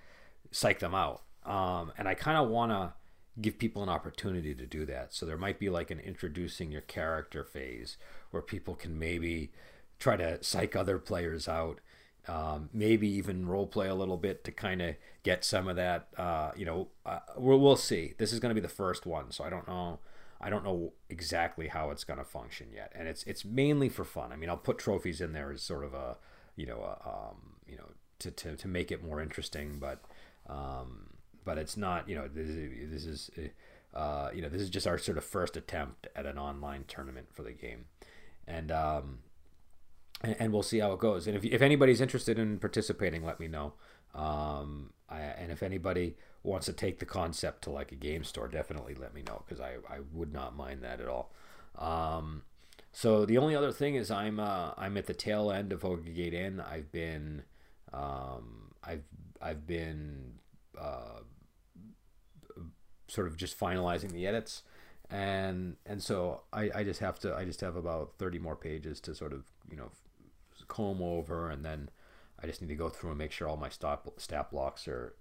psych 0.52 0.80
them 0.80 0.94
out. 0.94 1.24
Um, 1.46 1.92
and 1.98 2.08
i 2.08 2.14
kind 2.14 2.38
of 2.38 2.50
want 2.50 2.72
to 2.72 2.94
give 3.42 3.58
people 3.58 3.82
an 3.82 3.90
opportunity 3.90 4.54
to 4.54 4.66
do 4.66 4.86
that. 4.86 5.14
So 5.14 5.26
there 5.26 5.38
might 5.38 5.60
be 5.60 5.70
like 5.70 5.92
an 5.92 6.00
introducing 6.00 6.72
your 6.72 6.82
character 6.82 7.44
phase 7.44 7.98
where 8.32 8.42
people 8.42 8.76
can 8.76 8.98
maybe 9.00 9.52
try 10.00 10.18
to 10.18 10.44
psych 10.44 10.76
other 10.76 11.00
players 11.00 11.48
out, 11.48 11.80
um, 12.28 12.70
maybe 12.74 13.08
even 13.08 13.48
role 13.48 13.68
play 13.68 13.88
a 13.88 13.96
little 13.96 14.18
bit 14.18 14.44
to 14.44 14.52
kind 14.52 14.82
of 14.82 14.96
get 15.24 15.44
some 15.44 15.68
of 15.68 15.76
that. 15.76 16.08
Uh, 16.18 16.52
you 16.56 16.66
know, 16.66 16.90
uh, 17.06 17.20
we'll, 17.38 17.60
we'll 17.60 17.76
see. 17.76 18.14
This 18.18 18.32
is 18.34 18.40
going 18.40 18.52
to 18.52 18.62
be 18.62 18.66
the 18.66 18.68
first 18.74 19.06
one, 19.06 19.32
so 19.32 19.44
I 19.44 19.50
don't 19.50 19.68
know. 19.68 20.00
I 20.40 20.50
don't 20.50 20.66
know 20.66 20.92
exactly 21.10 21.70
how 21.70 21.90
it's 21.92 22.04
going 22.04 22.20
to 22.20 22.26
function 22.26 22.68
yet, 22.74 22.92
and 22.94 23.08
it's 23.08 23.24
it's 23.24 23.46
mainly 23.46 23.88
for 23.88 24.04
fun. 24.04 24.34
I 24.34 24.36
mean, 24.36 24.50
I'll 24.50 24.58
put 24.58 24.78
trophies 24.78 25.22
in 25.22 25.32
there 25.32 25.54
as 25.54 25.62
sort 25.62 25.86
of 25.86 25.94
a, 25.94 26.18
you 26.58 26.66
know, 26.66 26.82
a, 26.82 27.08
um, 27.08 27.54
you 27.66 27.78
know, 27.78 27.88
to, 28.20 28.32
to, 28.32 28.56
to 28.58 28.68
make 28.68 28.92
it 28.92 29.04
more 29.04 29.22
interesting, 29.22 29.78
but 29.80 30.02
um, 30.50 31.13
but 31.44 31.58
it's 31.58 31.78
not. 31.78 32.08
You 32.08 32.16
know, 32.16 32.28
this 32.34 33.06
is, 33.06 33.30
uh, 33.94 34.30
you 34.34 34.42
know 34.42 34.50
this 34.50 34.62
is 34.62 34.70
just 34.70 34.88
our 34.88 34.98
sort 34.98 35.18
of 35.18 35.24
first 35.24 35.58
attempt 35.58 36.08
at 36.16 36.26
an 36.26 36.38
online 36.38 36.86
tournament 36.88 37.28
for 37.32 37.44
the 37.44 37.52
game, 37.52 37.86
and 38.48 38.72
um, 38.72 39.20
and, 40.22 40.36
and 40.40 40.54
we'll 40.54 40.64
see 40.64 40.80
how 40.80 40.94
it 40.94 41.00
goes. 41.00 41.28
And 41.28 41.36
if 41.36 41.46
if 41.46 41.62
anybody's 41.62 42.02
interested 42.02 42.40
in 42.40 42.60
participating, 42.60 43.24
let 43.24 43.40
me 43.40 43.48
know. 43.48 43.74
Um, 44.14 44.92
I, 45.10 45.22
and 45.22 45.52
if 45.52 45.64
anybody 45.64 46.16
wants 46.44 46.66
to 46.66 46.74
take 46.74 47.00
the 47.00 47.06
concept 47.06 47.64
to 47.64 47.70
like 47.70 47.92
a 47.92 47.96
game 47.96 48.24
store, 48.24 48.48
definitely 48.48 48.96
let 48.96 49.14
me 49.14 49.24
know 49.26 49.44
because 49.46 49.62
I, 49.62 49.76
I 49.90 50.00
would 50.12 50.34
not 50.34 50.56
mind 50.56 50.84
that 50.84 51.00
at 51.00 51.08
all. 51.08 51.32
Um, 51.78 52.44
so 52.92 53.26
the 53.26 53.38
only 53.38 53.56
other 53.56 53.72
thing 53.72 53.96
is 53.96 54.12
I'm 54.12 54.40
uh, 54.40 54.72
I'm 54.78 54.98
at 54.98 55.08
the 55.08 55.14
tail 55.14 55.52
end 55.52 55.74
of 55.74 55.84
Ogre 55.84 56.12
Gate 56.12 56.34
Inn. 56.34 56.60
I've 56.62 56.92
been 56.92 57.44
um, 57.92 58.74
I've 58.84 59.04
I've 59.42 59.66
been 59.66 60.34
uh, 60.80 61.22
sort 63.08 63.28
of 63.28 63.38
just 63.38 63.60
finalizing 63.60 64.12
the 64.12 64.28
edits. 64.28 64.64
And 65.10 65.76
and 65.86 66.02
so 66.02 66.42
I, 66.52 66.72
I 66.74 66.84
just 66.84 67.00
have 67.00 67.20
to 67.20 67.36
I 67.36 67.46
just 67.46 67.62
have 67.62 67.76
about 67.76 68.14
30 68.18 68.40
more 68.40 68.56
pages 68.56 69.00
to 69.02 69.14
sort 69.14 69.34
of 69.34 69.44
you 69.70 69.78
know 69.78 69.92
comb 70.68 71.02
over 71.02 71.50
and 71.50 71.64
then 71.64 71.90
I 72.42 72.48
just 72.48 72.62
need 72.62 72.70
to 72.70 72.76
go 72.76 72.90
through 72.90 73.10
and 73.12 73.20
make 73.20 73.32
sure 73.32 73.48
all 73.48 73.58
my 73.58 73.70
stop 73.70 74.20
stat 74.20 74.50
blocks 74.50 74.88
are 74.88 75.14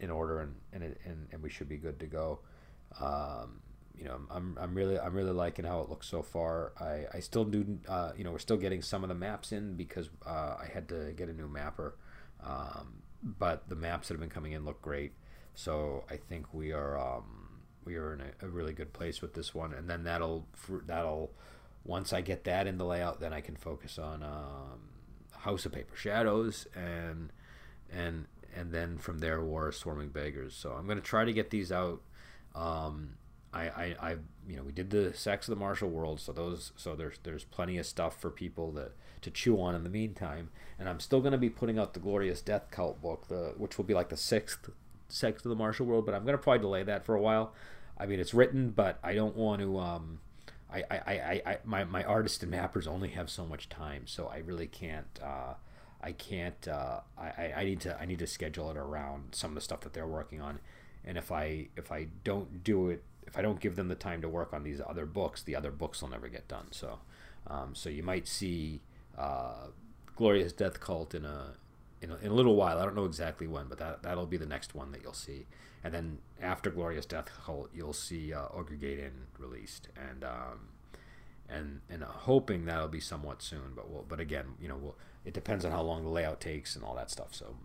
in 0.00 0.10
order 0.10 0.40
and 0.40 0.56
and, 0.72 0.82
it, 0.82 1.00
and, 1.04 1.28
and 1.30 1.42
we 1.42 1.50
should 1.50 1.68
be 1.68 1.76
good 1.76 2.00
to 2.00 2.06
go. 2.06 2.40
Um, 3.00 3.60
you 3.96 4.04
know 4.06 4.18
I'm, 4.30 4.56
I'm 4.58 4.74
really 4.74 4.98
I'm 4.98 5.14
really 5.14 5.32
liking 5.32 5.64
how 5.64 5.80
it 5.80 5.90
looks 5.90 6.08
so 6.08 6.22
far. 6.22 6.72
I, 6.80 7.04
I 7.12 7.20
still 7.20 7.44
do 7.44 7.78
uh, 7.88 8.12
you 8.16 8.24
know 8.24 8.32
we're 8.32 8.38
still 8.38 8.56
getting 8.56 8.82
some 8.82 9.04
of 9.04 9.08
the 9.08 9.14
maps 9.14 9.52
in 9.52 9.76
because 9.76 10.08
uh, 10.26 10.56
I 10.60 10.68
had 10.72 10.88
to 10.88 11.12
get 11.16 11.28
a 11.28 11.32
new 11.32 11.48
mapper. 11.48 11.96
Um, 12.42 13.02
but 13.22 13.68
the 13.68 13.76
maps 13.76 14.08
that 14.08 14.14
have 14.14 14.20
been 14.20 14.30
coming 14.30 14.52
in 14.52 14.64
look 14.64 14.80
great 14.80 15.12
so 15.54 16.04
I 16.10 16.16
think 16.16 16.52
we 16.52 16.72
are 16.72 16.98
um, 16.98 17.60
we 17.84 17.96
are 17.96 18.14
in 18.14 18.20
a, 18.20 18.46
a, 18.46 18.48
really 18.48 18.72
good 18.72 18.92
place 18.92 19.20
with 19.20 19.34
this 19.34 19.54
one, 19.54 19.72
and 19.72 19.88
then 19.88 20.04
that'll 20.04 20.46
that'll 20.86 21.32
once 21.84 22.12
I 22.12 22.20
get 22.20 22.44
that 22.44 22.66
in 22.66 22.78
the 22.78 22.84
layout, 22.84 23.20
then 23.20 23.32
I 23.32 23.40
can 23.40 23.56
focus 23.56 23.98
on 23.98 24.22
um, 24.22 24.80
House 25.32 25.66
of 25.66 25.72
Paper 25.72 25.96
Shadows 25.96 26.66
and 26.74 27.32
and 27.90 28.26
and 28.54 28.72
then 28.72 28.98
from 28.98 29.18
there 29.18 29.42
War 29.42 29.68
of 29.68 29.74
Swarming 29.74 30.10
Beggars. 30.10 30.54
So 30.54 30.72
I'm 30.72 30.86
gonna 30.86 31.00
try 31.00 31.24
to 31.24 31.32
get 31.32 31.50
these 31.50 31.72
out. 31.72 32.02
Um, 32.54 33.14
I, 33.52 33.62
I, 33.62 33.96
I, 34.00 34.10
you 34.48 34.56
know, 34.56 34.62
we 34.62 34.72
did 34.72 34.90
the 34.90 35.12
Sects 35.12 35.48
of 35.48 35.54
the 35.54 35.58
Martial 35.58 35.88
World, 35.88 36.20
so 36.20 36.32
those, 36.32 36.72
so 36.76 36.94
there's, 36.94 37.18
there's 37.24 37.44
plenty 37.44 37.78
of 37.78 37.86
stuff 37.86 38.20
for 38.20 38.30
people 38.30 38.70
that 38.72 38.92
to 39.22 39.30
chew 39.30 39.60
on 39.60 39.74
in 39.74 39.84
the 39.84 39.90
meantime. 39.90 40.50
And 40.78 40.88
I'm 40.88 41.00
still 41.00 41.20
going 41.20 41.32
to 41.32 41.38
be 41.38 41.50
putting 41.50 41.78
out 41.78 41.94
the 41.94 42.00
Glorious 42.00 42.40
Death 42.40 42.70
Cult 42.70 43.02
book, 43.02 43.28
the 43.28 43.54
which 43.56 43.76
will 43.76 43.84
be 43.84 43.94
like 43.94 44.08
the 44.08 44.16
sixth 44.16 44.70
Sects 45.12 45.44
of 45.44 45.50
the 45.50 45.56
Martial 45.56 45.86
World, 45.86 46.06
but 46.06 46.14
I'm 46.14 46.24
going 46.24 46.36
to 46.36 46.42
probably 46.42 46.60
delay 46.60 46.82
that 46.84 47.04
for 47.04 47.14
a 47.14 47.20
while. 47.20 47.52
I 47.98 48.06
mean, 48.06 48.20
it's 48.20 48.32
written, 48.32 48.70
but 48.70 48.98
I 49.02 49.14
don't 49.14 49.36
want 49.36 49.60
to. 49.60 49.78
Um, 49.78 50.20
I, 50.72 50.84
I, 50.90 50.96
I, 50.96 51.42
I, 51.46 51.58
my, 51.64 51.84
my 51.84 52.04
artists 52.04 52.42
and 52.42 52.52
mappers 52.52 52.86
only 52.86 53.08
have 53.10 53.28
so 53.28 53.44
much 53.44 53.68
time, 53.68 54.06
so 54.06 54.28
I 54.28 54.38
really 54.38 54.66
can't. 54.66 55.18
Uh, 55.22 55.54
I 56.02 56.12
can't. 56.12 56.66
Uh, 56.66 57.00
I, 57.18 57.52
I 57.56 57.64
need 57.64 57.80
to. 57.82 58.00
I 58.00 58.06
need 58.06 58.20
to 58.20 58.26
schedule 58.26 58.70
it 58.70 58.76
around 58.76 59.34
some 59.34 59.50
of 59.50 59.54
the 59.54 59.60
stuff 59.60 59.80
that 59.80 59.92
they're 59.92 60.06
working 60.06 60.40
on, 60.40 60.60
and 61.04 61.18
if 61.18 61.30
I 61.30 61.68
if 61.76 61.92
I 61.92 62.06
don't 62.24 62.64
do 62.64 62.88
it, 62.88 63.02
if 63.26 63.36
I 63.36 63.42
don't 63.42 63.60
give 63.60 63.76
them 63.76 63.88
the 63.88 63.94
time 63.94 64.22
to 64.22 64.28
work 64.28 64.52
on 64.52 64.62
these 64.62 64.80
other 64.80 65.04
books, 65.04 65.42
the 65.42 65.54
other 65.56 65.70
books 65.70 66.00
will 66.00 66.08
never 66.08 66.28
get 66.28 66.48
done. 66.48 66.68
So, 66.70 67.00
um, 67.46 67.74
so 67.74 67.90
you 67.90 68.02
might 68.02 68.26
see 68.26 68.80
uh, 69.18 69.66
Glorious 70.16 70.52
Death 70.52 70.80
Cult 70.80 71.14
in 71.14 71.24
a 71.24 71.54
in 72.02 72.10
a, 72.10 72.16
in 72.16 72.30
a 72.30 72.34
little 72.34 72.56
while. 72.56 72.78
I 72.78 72.84
don't 72.84 72.96
know 72.96 73.04
exactly 73.04 73.46
when, 73.46 73.66
but 73.68 73.78
that 73.78 74.02
that'll 74.02 74.26
be 74.26 74.36
the 74.36 74.46
next 74.46 74.74
one 74.74 74.92
that 74.92 75.02
you'll 75.02 75.12
see. 75.12 75.46
And 75.82 75.94
then 75.94 76.18
after 76.42 76.70
Glorious 76.70 77.06
Death 77.06 77.30
Cult, 77.44 77.70
you'll 77.74 77.92
see 77.94 78.32
uh, 78.34 78.46
Ogre 78.52 78.76
Gate 78.76 78.98
Inn 78.98 79.26
released, 79.38 79.88
and 79.96 80.24
um, 80.24 80.68
and 81.48 81.80
and 81.90 82.02
hoping 82.02 82.64
that'll 82.66 82.88
be 82.88 83.00
somewhat 83.00 83.42
soon. 83.42 83.72
But 83.74 83.90
we'll, 83.90 84.04
but 84.08 84.20
again, 84.20 84.46
you 84.60 84.68
know, 84.68 84.76
we'll, 84.76 84.96
it 85.24 85.34
depends 85.34 85.64
on 85.64 85.72
how 85.72 85.82
long 85.82 86.04
the 86.04 86.10
layout 86.10 86.40
takes 86.40 86.76
and 86.76 86.84
all 86.84 86.94
that 86.96 87.10
stuff. 87.10 87.34
So 87.34 87.56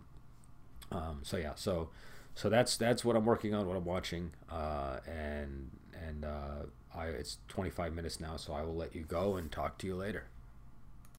Um, 0.90 1.20
so 1.22 1.36
yeah, 1.36 1.54
so 1.56 1.90
so 2.34 2.48
that's 2.48 2.76
that's 2.76 3.04
what 3.04 3.16
I'm 3.16 3.24
working 3.24 3.54
on, 3.54 3.66
what 3.66 3.76
I'm 3.76 3.84
watching, 3.84 4.32
uh, 4.50 4.98
and 5.06 5.70
and 6.06 6.24
uh, 6.24 6.66
I 6.94 7.06
it's 7.08 7.38
25 7.48 7.92
minutes 7.94 8.20
now, 8.20 8.36
so 8.36 8.52
I 8.52 8.62
will 8.62 8.76
let 8.76 8.94
you 8.94 9.02
go 9.02 9.36
and 9.36 9.50
talk 9.50 9.78
to 9.78 9.86
you 9.86 9.96
later. 9.96 10.26